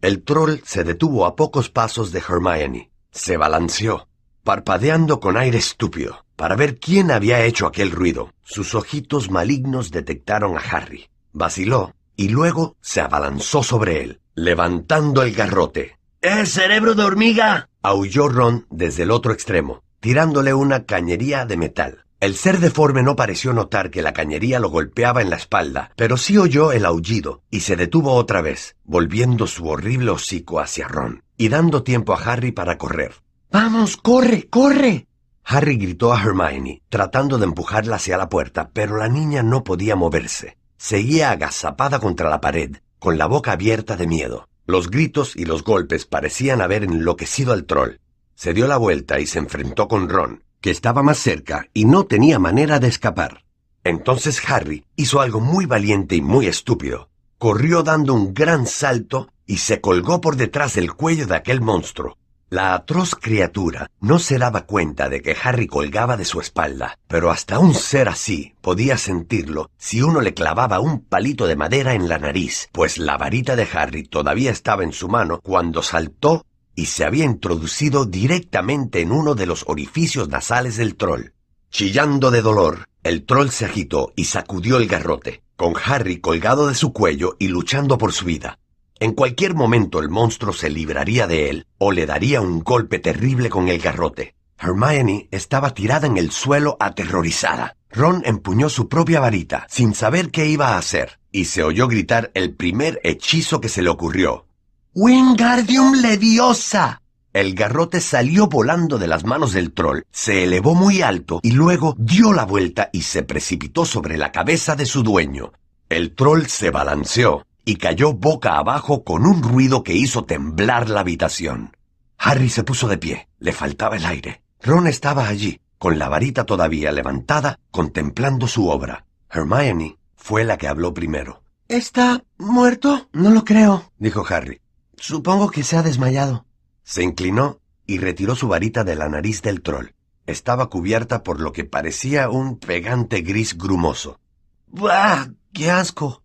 El 0.02 0.23
troll 0.23 0.60
se 0.65 0.84
detuvo 0.84 1.26
a 1.26 1.38
pocos 1.38 1.69
pasos 1.69 2.12
de 2.12 2.19
Hermione. 2.19 2.91
Se 3.12 3.38
balanceó, 3.38 4.10
parpadeando 4.43 5.21
con 5.21 5.38
aire 5.38 5.58
estúpido, 5.58 6.26
para 6.36 6.58
ver 6.58 6.80
quién 6.80 7.10
había 7.10 7.45
hecho 7.45 7.65
aquel 7.65 7.91
ruido. 7.91 8.34
Sus 8.43 8.76
ojitos 8.76 9.32
malignos 9.32 9.91
detectaron 9.91 10.58
a 10.58 10.60
Harry. 10.60 11.10
Vaciló 11.32 11.95
y 12.17 12.30
luego 12.30 12.76
se 12.82 13.00
abalanzó 13.00 13.63
sobre 13.63 14.04
él, 14.04 14.21
levantando 14.36 15.23
el 15.23 15.34
garrote. 15.34 15.97
¡Es 16.21 16.54
cerebro 16.54 16.95
de 16.95 17.04
hormiga! 17.04 17.69
Aulló 17.88 18.28
Ron 18.28 18.67
desde 18.69 19.04
el 19.04 19.12
otro 19.12 19.32
extremo, 19.32 19.82
tirándole 20.00 20.54
una 20.54 20.86
cañería 20.86 21.45
de 21.45 21.58
metal. 21.58 22.04
El 22.19 22.36
ser 22.36 22.60
deforme 22.60 23.04
no 23.04 23.15
pareció 23.15 23.54
notar 23.54 23.91
que 23.91 24.02
la 24.02 24.12
cañería 24.12 24.60
lo 24.60 24.69
golpeaba 24.69 25.21
en 25.21 25.30
la 25.30 25.36
espalda, 25.36 25.91
pero 25.95 26.17
sí 26.17 26.38
oyó 26.38 26.71
el 26.71 26.86
aullido 26.86 27.43
y 27.50 27.62
se 27.62 27.76
detuvo 27.76 28.13
otra 28.13 28.41
vez, 28.41 28.76
volviendo 28.84 29.47
su 29.47 29.67
horrible 29.67 30.12
hocico 30.12 30.60
hacia 30.60 30.88
Ron 30.88 31.23
y 31.38 31.50
dando 31.50 31.84
tiempo 31.84 32.13
a 32.13 32.17
Harry 32.17 32.52
para 32.52 32.78
correr. 32.78 33.13
Vamos, 33.52 33.95
corre, 33.97 34.47
corre. 34.50 35.08
Harry 35.45 35.78
gritó 35.78 36.12
a 36.12 36.21
Hermione, 36.21 36.82
tratando 36.89 37.38
de 37.38 37.45
empujarla 37.45 37.95
hacia 37.95 38.17
la 38.17 38.28
puerta, 38.28 38.69
pero 38.73 38.97
la 38.97 39.08
niña 39.08 39.43
no 39.43 39.63
podía 39.63 39.95
moverse. 39.95 40.58
Seguía 40.78 41.32
agazapada 41.32 42.00
contra 42.00 42.30
la 42.30 42.41
pared, 42.41 42.78
con 43.00 43.17
la 43.17 43.28
boca 43.28 43.54
abierta 43.54 43.95
de 43.95 44.08
miedo. 44.08 44.50
Los 44.67 44.89
gritos 44.91 45.38
y 45.38 45.45
los 45.45 45.63
golpes 45.63 46.06
parecían 46.06 46.60
haber 46.60 46.84
enloquecido 46.84 47.53
al 47.53 47.63
troll. 47.63 48.01
Se 48.36 48.53
dio 48.53 48.67
la 48.67 48.75
vuelta 48.75 49.17
y 49.21 49.25
se 49.25 49.39
enfrentó 49.39 49.88
con 49.88 50.10
Ron, 50.10 50.43
que 50.60 50.71
estaba 50.71 51.01
más 51.03 51.19
cerca 51.19 51.69
y 51.73 51.86
no 51.86 52.06
tenía 52.06 52.38
manera 52.38 52.77
de 52.80 52.89
escapar. 52.89 53.45
Entonces 53.86 54.41
Harry 54.49 54.84
hizo 54.97 55.21
algo 55.21 55.39
muy 55.39 55.65
valiente 55.65 56.17
y 56.17 56.21
muy 56.21 56.47
estúpido. 56.47 57.10
Corrió 57.38 57.82
dando 57.82 58.13
un 58.13 58.34
gran 58.34 58.67
salto 58.67 59.30
y 59.45 59.60
se 59.60 59.80
colgó 59.80 60.19
por 60.19 60.36
detrás 60.36 60.73
del 60.73 60.93
cuello 60.93 61.27
de 61.27 61.38
aquel 61.38 61.62
monstruo. 61.62 62.17
La 62.49 62.75
atroz 62.75 63.13
criatura 63.13 63.91
no 63.99 64.19
se 64.19 64.38
daba 64.38 64.62
cuenta 64.62 65.10
de 65.10 65.21
que 65.21 65.36
Harry 65.43 65.67
colgaba 65.67 66.15
de 66.15 66.23
su 66.23 66.39
espalda, 66.39 66.97
pero 67.10 67.29
hasta 67.29 67.60
un 67.60 67.73
ser 67.73 68.07
así 68.07 68.53
podía 68.62 68.97
sentirlo 68.97 69.69
si 69.77 70.01
uno 70.01 70.21
le 70.21 70.33
clavaba 70.33 70.79
un 70.79 71.01
palito 71.01 71.45
de 71.45 71.57
madera 71.57 71.93
en 71.93 72.07
la 72.07 72.19
nariz, 72.19 72.69
pues 72.71 72.99
la 72.99 73.17
varita 73.17 73.57
de 73.57 73.67
Harry 73.73 74.03
todavía 74.03 74.49
estaba 74.49 74.86
en 74.86 74.93
su 74.93 75.10
mano 75.10 75.41
cuando 75.41 75.83
saltó 75.83 76.45
y 76.73 76.86
se 76.86 77.03
había 77.03 77.25
introducido 77.25 78.05
directamente 78.05 79.01
en 79.01 79.12
uno 79.12 79.36
de 79.36 79.45
los 79.45 79.65
orificios 79.67 80.29
nasales 80.29 80.77
del 80.77 80.95
troll. 80.95 81.33
Chillando 81.69 82.31
de 82.31 82.41
dolor, 82.41 82.88
el 83.03 83.25
troll 83.25 83.49
se 83.49 83.65
agitó 83.65 84.13
y 84.15 84.23
sacudió 84.23 84.77
el 84.77 84.88
garrote, 84.88 85.43
con 85.57 85.73
Harry 85.83 86.21
colgado 86.21 86.69
de 86.69 86.75
su 86.75 86.93
cuello 86.93 87.36
y 87.39 87.49
luchando 87.49 87.97
por 87.97 88.13
su 88.13 88.23
vida. 88.23 88.57
En 88.99 89.12
cualquier 89.13 89.53
momento 89.53 89.99
el 89.99 90.10
monstruo 90.10 90.53
se 90.53 90.71
libraría 90.71 91.27
de 91.27 91.51
él 91.51 91.67
o 91.77 91.91
le 91.91 92.07
daría 92.07 92.41
un 92.41 92.62
golpe 92.62 92.97
terrible 92.97 93.49
con 93.49 93.67
el 93.67 93.79
garrote. 93.79 94.33
Hermione 94.60 95.27
estaba 95.29 95.75
tirada 95.75 96.07
en 96.07 96.17
el 96.17 96.31
suelo 96.31 96.77
aterrorizada. 96.79 97.75
Ron 97.91 98.23
empuñó 98.25 98.69
su 98.69 98.89
propia 98.89 99.19
varita 99.19 99.67
sin 99.69 99.93
saber 99.93 100.31
qué 100.31 100.47
iba 100.47 100.69
a 100.69 100.77
hacer 100.79 101.19
y 101.31 101.45
se 101.45 101.62
oyó 101.62 101.88
gritar 101.88 102.31
el 102.33 102.55
primer 102.55 102.99
hechizo 103.03 103.62
que 103.62 103.69
se 103.69 103.83
le 103.83 103.89
ocurrió. 103.89 104.47
Wingardium 104.95 105.93
Leviosa. 106.01 107.03
El 107.33 107.53
garrote 107.53 108.01
salió 108.01 108.47
volando 108.47 108.97
de 108.97 109.05
las 109.05 109.25
manos 109.25 109.53
del 109.53 109.73
troll, 109.73 110.01
se 110.12 110.43
elevó 110.43 110.73
muy 110.73 111.03
alto 111.03 111.39
y 111.43 111.51
luego 111.51 111.93
dio 111.99 112.33
la 112.33 112.45
vuelta 112.45 112.89
y 112.91 113.03
se 113.03 113.21
precipitó 113.21 113.86
sobre 113.86 114.17
la 114.17 114.31
cabeza 114.31 114.75
de 114.75 114.88
su 114.88 115.03
dueño. 115.03 115.51
El 115.88 116.15
troll 116.15 116.47
se 116.47 116.71
balanceó 116.71 117.46
y 117.67 117.75
cayó 117.75 118.13
boca 118.13 118.58
abajo 118.58 119.03
con 119.03 119.25
un 119.25 119.43
ruido 119.43 119.84
que 119.84 119.91
hizo 119.91 120.23
temblar 120.23 120.89
la 120.89 121.01
habitación. 121.01 121.75
Harry 122.17 122.47
se 122.47 122.63
puso 122.63 122.88
de 122.88 122.97
pie, 122.97 123.27
le 123.39 123.51
faltaba 123.51 123.97
el 123.97 124.06
aire. 124.06 124.41
Ron 124.62 124.88
estaba 124.88 125.27
allí, 125.27 125.60
con 125.77 125.99
la 125.99 126.08
varita 126.08 126.45
todavía 126.45 126.93
levantada, 126.93 127.60
contemplando 127.69 128.47
su 128.47 128.69
obra. 128.69 129.06
Hermione 129.30 129.97
fue 130.15 130.45
la 130.45 130.58
que 130.58 130.69
habló 130.69 130.93
primero. 130.93 131.43
¿Está 131.67 132.23
muerto? 132.38 133.10
No 133.12 133.32
lo 133.32 133.43
creo, 133.43 133.91
dijo 133.97 134.23
Harry. 134.30 134.62
Supongo 134.95 135.51
que 135.51 135.63
se 135.63 135.75
ha 135.75 135.84
desmayado. 135.84 136.45
Se 136.86 137.03
inclinó 137.03 137.60
y 137.86 137.97
retiró 137.97 138.38
su 138.38 138.47
varita 138.47 138.86
de 138.86 138.95
la 138.95 139.10
nariz 139.10 139.41
del 139.41 139.62
troll. 139.62 139.88
Estaba 140.25 140.69
cubierta 140.69 141.21
por 141.21 141.41
lo 141.41 141.51
que 141.51 141.65
parecía 141.65 142.30
un 142.30 142.60
pegante 142.60 143.19
gris 143.23 143.58
grumoso. 143.58 144.21
¡Bah! 144.67 145.27
¡Qué 145.51 145.69
asco! 145.69 146.23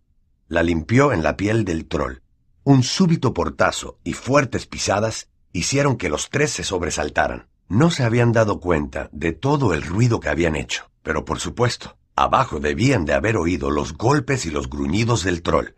La 0.53 0.61
limpió 0.61 1.13
en 1.13 1.23
la 1.23 1.35
piel 1.35 1.65
del 1.65 1.87
troll. 1.87 2.19
Un 2.63 2.83
súbito 2.83 3.33
portazo 3.33 3.97
y 4.03 4.13
fuertes 4.13 4.67
pisadas 4.67 5.27
hicieron 5.51 5.97
que 5.97 6.09
los 6.09 6.29
tres 6.29 6.51
se 6.51 6.63
sobresaltaran. 6.63 7.47
No 7.69 7.89
se 7.89 8.03
habían 8.03 8.33
dado 8.33 8.59
cuenta 8.59 9.09
de 9.11 9.31
todo 9.31 9.73
el 9.73 9.81
ruido 9.81 10.19
que 10.19 10.29
habían 10.29 10.55
hecho, 10.55 10.91
pero 11.01 11.25
por 11.25 11.39
supuesto, 11.39 11.97
abajo 12.15 12.59
debían 12.59 13.03
de 13.03 13.15
haber 13.15 13.35
oído 13.35 13.71
los 13.71 13.97
golpes 13.97 14.45
y 14.45 14.51
los 14.51 14.69
gruñidos 14.69 15.23
del 15.23 15.41
troll. 15.41 15.69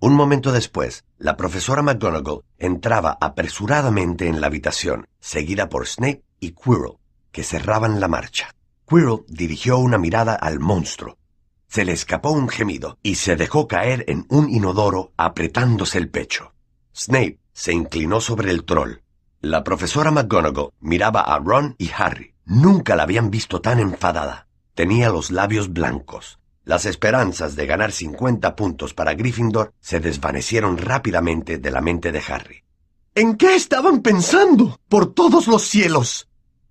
Un 0.00 0.14
momento 0.14 0.50
después, 0.50 1.04
la 1.18 1.36
profesora 1.36 1.82
McGonagall 1.82 2.42
entraba 2.58 3.16
apresuradamente 3.20 4.26
en 4.26 4.40
la 4.40 4.48
habitación, 4.48 5.06
seguida 5.20 5.68
por 5.68 5.86
Snape 5.86 6.24
y 6.40 6.50
Quirrell, 6.50 6.98
que 7.30 7.44
cerraban 7.44 8.00
la 8.00 8.08
marcha. 8.08 8.52
Quirrell 8.88 9.24
dirigió 9.28 9.78
una 9.78 9.98
mirada 9.98 10.34
al 10.34 10.58
monstruo. 10.58 11.16
Se 11.68 11.84
le 11.84 11.92
escapó 11.92 12.30
un 12.30 12.48
gemido 12.48 12.98
y 13.02 13.16
se 13.16 13.36
dejó 13.36 13.68
caer 13.68 14.04
en 14.08 14.26
un 14.28 14.48
inodoro 14.50 15.12
apretándose 15.16 15.98
el 15.98 16.08
pecho. 16.08 16.52
Snape 16.94 17.38
se 17.52 17.72
inclinó 17.72 18.20
sobre 18.20 18.50
el 18.50 18.64
troll. 18.64 19.02
La 19.40 19.64
profesora 19.64 20.10
McGonagall 20.10 20.72
miraba 20.80 21.20
a 21.20 21.38
Ron 21.38 21.74
y 21.78 21.90
Harry. 21.96 22.34
Nunca 22.44 22.96
la 22.96 23.02
habían 23.02 23.30
visto 23.30 23.60
tan 23.60 23.80
enfadada. 23.80 24.48
Tenía 24.74 25.10
los 25.10 25.30
labios 25.30 25.72
blancos, 25.72 26.38
las 26.66 26.84
esperanzas 26.84 27.54
de 27.54 27.64
ganar 27.64 27.92
50 27.92 28.56
puntos 28.56 28.92
para 28.92 29.14
Gryffindor 29.14 29.72
se 29.80 30.00
desvanecieron 30.00 30.78
rápidamente 30.78 31.58
de 31.58 31.70
la 31.70 31.80
mente 31.80 32.10
de 32.10 32.20
Harry. 32.28 32.64
¿En 33.14 33.36
qué 33.36 33.54
estaban 33.54 34.02
pensando? 34.02 34.80
¡Por 34.88 35.14
todos 35.14 35.46
los 35.46 35.62
cielos! 35.62 36.28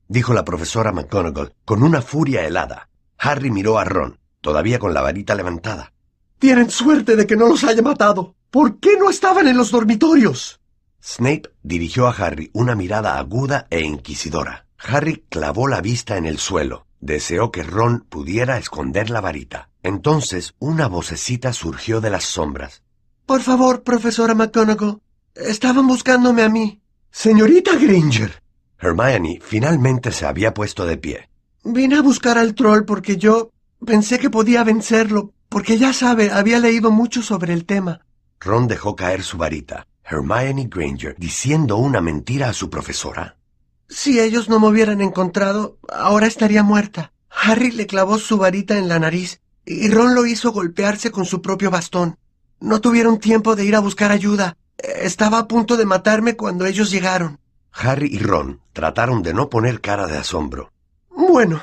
dijo 0.09 0.33
la 0.33 0.43
profesora 0.43 0.91
McGonagall 0.91 1.53
con 1.63 1.81
una 1.81 2.01
furia 2.01 2.45
helada. 2.45 2.89
Harry 3.17 3.49
miró 3.51 3.79
a 3.79 3.85
Ron, 3.85 4.19
todavía 4.45 4.77
con 4.77 4.93
la 4.93 5.01
varita 5.01 5.33
levantada. 5.33 5.91
Tienen 6.37 6.69
suerte 6.69 7.15
de 7.15 7.25
que 7.25 7.35
no 7.35 7.47
los 7.47 7.63
haya 7.63 7.81
matado. 7.81 8.35
¿Por 8.51 8.79
qué 8.79 8.95
no 8.95 9.09
estaban 9.09 9.47
en 9.47 9.57
los 9.57 9.71
dormitorios? 9.71 10.59
Snape 11.03 11.49
dirigió 11.63 12.05
a 12.05 12.11
Harry 12.11 12.51
una 12.53 12.75
mirada 12.75 13.17
aguda 13.17 13.65
e 13.71 13.81
inquisidora. 13.81 14.67
Harry 14.77 15.25
clavó 15.29 15.67
la 15.67 15.81
vista 15.81 16.17
en 16.17 16.27
el 16.27 16.37
suelo. 16.37 16.85
Deseó 16.99 17.51
que 17.51 17.63
Ron 17.63 18.05
pudiera 18.07 18.59
esconder 18.59 19.09
la 19.09 19.19
varita. 19.19 19.69
Entonces 19.81 20.53
una 20.59 20.87
vocecita 20.87 21.51
surgió 21.51 21.99
de 21.99 22.11
las 22.11 22.25
sombras. 22.25 22.83
Por 23.25 23.41
favor, 23.41 23.81
profesora 23.81 24.35
McGonagall. 24.35 25.01
Estaban 25.33 25.87
buscándome 25.87 26.43
a 26.43 26.49
mí. 26.49 26.83
Señorita 27.09 27.71
Granger. 27.77 28.43
Hermione 28.77 29.39
finalmente 29.41 30.11
se 30.11 30.27
había 30.27 30.53
puesto 30.53 30.85
de 30.85 30.97
pie. 30.97 31.29
Vine 31.63 31.95
a 31.95 32.03
buscar 32.03 32.37
al 32.37 32.53
troll 32.53 32.85
porque 32.85 33.17
yo 33.17 33.49
pensé 33.85 34.19
que 34.19 34.29
podía 34.29 34.63
vencerlo, 34.63 35.33
porque 35.49 35.77
ya 35.77 35.93
sabe, 35.93 36.31
había 36.31 36.59
leído 36.59 36.91
mucho 36.91 37.21
sobre 37.21 37.53
el 37.53 37.65
tema. 37.65 38.01
Ron 38.39 38.67
dejó 38.67 38.95
caer 38.95 39.23
su 39.23 39.37
varita. 39.37 39.87
Hermione 40.03 40.67
Granger 40.69 41.15
diciendo 41.17 41.77
una 41.77 42.01
mentira 42.01 42.49
a 42.49 42.53
su 42.53 42.69
profesora. 42.69 43.37
Si 43.87 44.19
ellos 44.19 44.49
no 44.49 44.59
me 44.59 44.67
hubieran 44.67 45.01
encontrado, 45.01 45.77
ahora 45.89 46.27
estaría 46.27 46.63
muerta. 46.63 47.11
Harry 47.29 47.71
le 47.71 47.87
clavó 47.87 48.17
su 48.17 48.37
varita 48.37 48.77
en 48.77 48.87
la 48.87 48.99
nariz 48.99 49.41
y 49.65 49.89
Ron 49.89 50.13
lo 50.13 50.25
hizo 50.25 50.51
golpearse 50.51 51.11
con 51.11 51.25
su 51.25 51.41
propio 51.41 51.71
bastón. 51.71 52.17
No 52.59 52.81
tuvieron 52.81 53.19
tiempo 53.19 53.55
de 53.55 53.65
ir 53.65 53.75
a 53.75 53.79
buscar 53.79 54.11
ayuda. 54.11 54.57
Estaba 54.77 55.39
a 55.39 55.47
punto 55.47 55.75
de 55.77 55.85
matarme 55.85 56.35
cuando 56.35 56.65
ellos 56.65 56.91
llegaron. 56.91 57.39
Harry 57.71 58.09
y 58.11 58.19
Ron 58.19 58.61
trataron 58.73 59.23
de 59.23 59.33
no 59.33 59.49
poner 59.49 59.81
cara 59.81 60.07
de 60.07 60.17
asombro. 60.17 60.71
Bueno, 61.09 61.61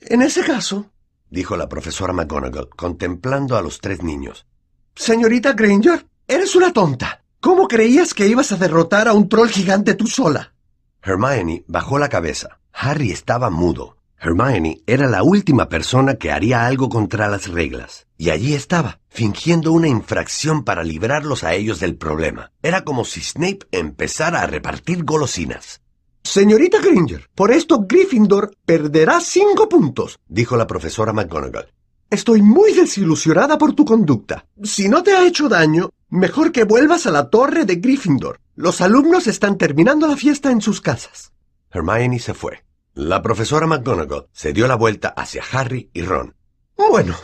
en 0.00 0.22
ese 0.22 0.42
caso, 0.42 0.90
dijo 1.34 1.56
la 1.56 1.68
profesora 1.68 2.14
McGonagall, 2.14 2.70
contemplando 2.70 3.58
a 3.58 3.62
los 3.62 3.80
tres 3.80 4.02
niños. 4.02 4.46
Señorita 4.94 5.52
Granger, 5.52 6.06
eres 6.26 6.54
una 6.56 6.72
tonta. 6.72 7.24
¿Cómo 7.40 7.68
creías 7.68 8.14
que 8.14 8.26
ibas 8.26 8.52
a 8.52 8.56
derrotar 8.56 9.08
a 9.08 9.12
un 9.12 9.28
troll 9.28 9.50
gigante 9.50 9.94
tú 9.94 10.06
sola? 10.06 10.54
Hermione 11.02 11.64
bajó 11.66 11.98
la 11.98 12.08
cabeza. 12.08 12.60
Harry 12.72 13.10
estaba 13.10 13.50
mudo. 13.50 13.98
Hermione 14.18 14.80
era 14.86 15.06
la 15.08 15.22
última 15.22 15.68
persona 15.68 16.14
que 16.14 16.32
haría 16.32 16.64
algo 16.66 16.88
contra 16.88 17.28
las 17.28 17.48
reglas. 17.48 18.06
Y 18.16 18.30
allí 18.30 18.54
estaba, 18.54 19.00
fingiendo 19.08 19.72
una 19.72 19.88
infracción 19.88 20.64
para 20.64 20.84
librarlos 20.84 21.44
a 21.44 21.52
ellos 21.52 21.80
del 21.80 21.96
problema. 21.96 22.52
Era 22.62 22.84
como 22.84 23.04
si 23.04 23.20
Snape 23.20 23.66
empezara 23.72 24.40
a 24.40 24.46
repartir 24.46 25.04
golosinas. 25.04 25.82
Señorita 26.24 26.80
Granger, 26.80 27.28
por 27.34 27.52
esto 27.52 27.84
Gryffindor 27.86 28.56
perderá 28.64 29.20
cinco 29.20 29.68
puntos, 29.68 30.18
dijo 30.26 30.56
la 30.56 30.66
profesora 30.66 31.12
McGonagall. 31.12 31.68
Estoy 32.10 32.40
muy 32.40 32.72
desilusionada 32.72 33.58
por 33.58 33.74
tu 33.74 33.84
conducta. 33.84 34.46
Si 34.62 34.88
no 34.88 35.02
te 35.02 35.12
ha 35.12 35.26
hecho 35.26 35.50
daño, 35.50 35.90
mejor 36.08 36.50
que 36.50 36.64
vuelvas 36.64 37.06
a 37.06 37.10
la 37.10 37.28
torre 37.28 37.66
de 37.66 37.76
Gryffindor. 37.76 38.40
Los 38.56 38.80
alumnos 38.80 39.26
están 39.26 39.58
terminando 39.58 40.08
la 40.08 40.16
fiesta 40.16 40.50
en 40.50 40.62
sus 40.62 40.80
casas. 40.80 41.32
Hermione 41.70 42.18
se 42.18 42.32
fue. 42.34 42.64
La 42.94 43.20
profesora 43.22 43.66
McGonagall 43.66 44.26
se 44.32 44.52
dio 44.52 44.66
la 44.66 44.76
vuelta 44.76 45.08
hacia 45.08 45.42
Harry 45.52 45.90
y 45.92 46.02
Ron. 46.02 46.34
Bueno, 46.76 47.14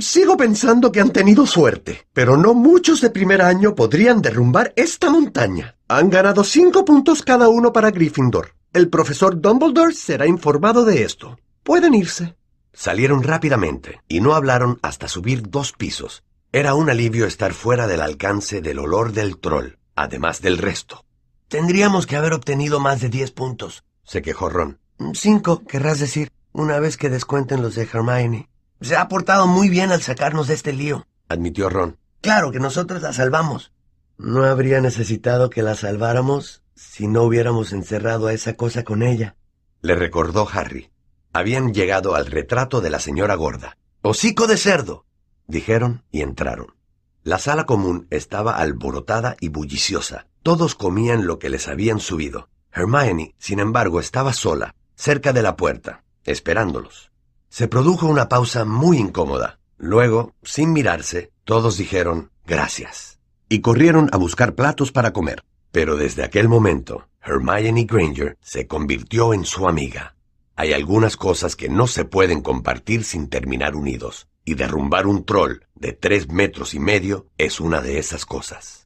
sigo 0.00 0.36
pensando 0.36 0.92
que 0.92 1.00
han 1.00 1.10
tenido 1.10 1.46
suerte, 1.46 2.06
pero 2.12 2.36
no 2.36 2.54
muchos 2.54 3.00
de 3.00 3.10
primer 3.10 3.42
año 3.42 3.74
podrían 3.74 4.22
derrumbar 4.22 4.72
esta 4.76 5.10
montaña. 5.10 5.76
Han 5.88 6.10
ganado 6.10 6.44
cinco 6.44 6.84
puntos 6.84 7.22
cada 7.22 7.48
uno 7.48 7.72
para 7.72 7.90
Gryffindor. 7.90 8.54
El 8.72 8.88
profesor 8.88 9.40
Dumbledore 9.40 9.94
será 9.94 10.26
informado 10.26 10.84
de 10.84 11.02
esto. 11.02 11.38
Pueden 11.62 11.94
irse. 11.94 12.36
Salieron 12.72 13.22
rápidamente 13.22 14.00
y 14.08 14.20
no 14.20 14.34
hablaron 14.34 14.78
hasta 14.82 15.08
subir 15.08 15.48
dos 15.50 15.72
pisos. 15.72 16.22
Era 16.52 16.74
un 16.74 16.90
alivio 16.90 17.26
estar 17.26 17.52
fuera 17.52 17.86
del 17.86 18.00
alcance 18.00 18.60
del 18.60 18.78
olor 18.78 19.12
del 19.12 19.38
troll, 19.38 19.76
además 19.94 20.40
del 20.40 20.58
resto. 20.58 21.04
Tendríamos 21.48 22.06
que 22.06 22.16
haber 22.16 22.32
obtenido 22.32 22.78
más 22.80 23.00
de 23.00 23.08
diez 23.08 23.32
puntos, 23.32 23.84
se 24.04 24.22
quejó 24.22 24.48
Ron. 24.48 24.78
Cinco, 25.14 25.64
querrás 25.64 25.98
decir, 25.98 26.30
una 26.52 26.78
vez 26.78 26.96
que 26.96 27.10
descuenten 27.10 27.62
los 27.62 27.74
de 27.74 27.82
Hermione. 27.82 28.48
Se 28.80 28.96
ha 28.96 29.08
portado 29.08 29.46
muy 29.46 29.68
bien 29.68 29.92
al 29.92 30.02
sacarnos 30.02 30.48
de 30.48 30.54
este 30.54 30.72
lío, 30.72 31.06
admitió 31.28 31.68
Ron. 31.68 31.98
Claro 32.20 32.50
que 32.50 32.60
nosotros 32.60 33.02
la 33.02 33.12
salvamos. 33.12 33.72
No 34.18 34.44
habría 34.44 34.80
necesitado 34.80 35.50
que 35.50 35.62
la 35.62 35.74
salváramos 35.74 36.62
si 36.74 37.06
no 37.06 37.22
hubiéramos 37.22 37.72
encerrado 37.72 38.26
a 38.26 38.32
esa 38.32 38.54
cosa 38.54 38.84
con 38.84 39.02
ella, 39.02 39.36
le 39.82 39.94
recordó 39.94 40.46
Harry. 40.52 40.90
Habían 41.32 41.72
llegado 41.72 42.14
al 42.14 42.26
retrato 42.26 42.80
de 42.80 42.90
la 42.90 43.00
señora 43.00 43.34
gorda. 43.34 43.76
¡Hocico 44.02 44.46
de 44.46 44.56
cerdo! 44.56 45.06
dijeron 45.46 46.04
y 46.10 46.22
entraron. 46.22 46.74
La 47.22 47.38
sala 47.38 47.64
común 47.64 48.06
estaba 48.10 48.56
alborotada 48.56 49.36
y 49.40 49.48
bulliciosa. 49.48 50.26
Todos 50.42 50.74
comían 50.74 51.26
lo 51.26 51.38
que 51.38 51.50
les 51.50 51.68
habían 51.68 52.00
subido. 52.00 52.48
Hermione, 52.72 53.34
sin 53.38 53.58
embargo, 53.58 54.00
estaba 54.00 54.32
sola, 54.32 54.74
cerca 54.94 55.32
de 55.32 55.42
la 55.42 55.56
puerta, 55.56 56.04
esperándolos. 56.24 57.09
Se 57.50 57.68
produjo 57.68 58.06
una 58.06 58.28
pausa 58.28 58.64
muy 58.64 58.96
incómoda. 58.98 59.58
Luego, 59.76 60.32
sin 60.42 60.72
mirarse, 60.72 61.32
todos 61.44 61.76
dijeron 61.76 62.30
gracias 62.46 63.18
y 63.48 63.60
corrieron 63.60 64.08
a 64.12 64.16
buscar 64.16 64.54
platos 64.54 64.92
para 64.92 65.12
comer. 65.12 65.42
Pero 65.72 65.96
desde 65.96 66.22
aquel 66.22 66.48
momento, 66.48 67.08
Hermione 67.20 67.84
Granger 67.84 68.38
se 68.40 68.66
convirtió 68.66 69.34
en 69.34 69.44
su 69.44 69.68
amiga. 69.68 70.14
Hay 70.54 70.72
algunas 70.72 71.16
cosas 71.16 71.56
que 71.56 71.68
no 71.68 71.88
se 71.88 72.04
pueden 72.04 72.40
compartir 72.40 73.02
sin 73.02 73.28
terminar 73.28 73.74
unidos, 73.74 74.28
y 74.44 74.54
derrumbar 74.54 75.06
un 75.06 75.24
troll 75.24 75.64
de 75.74 75.92
tres 75.92 76.28
metros 76.28 76.74
y 76.74 76.78
medio 76.78 77.26
es 77.36 77.60
una 77.60 77.80
de 77.80 77.98
esas 77.98 78.24
cosas. 78.24 78.79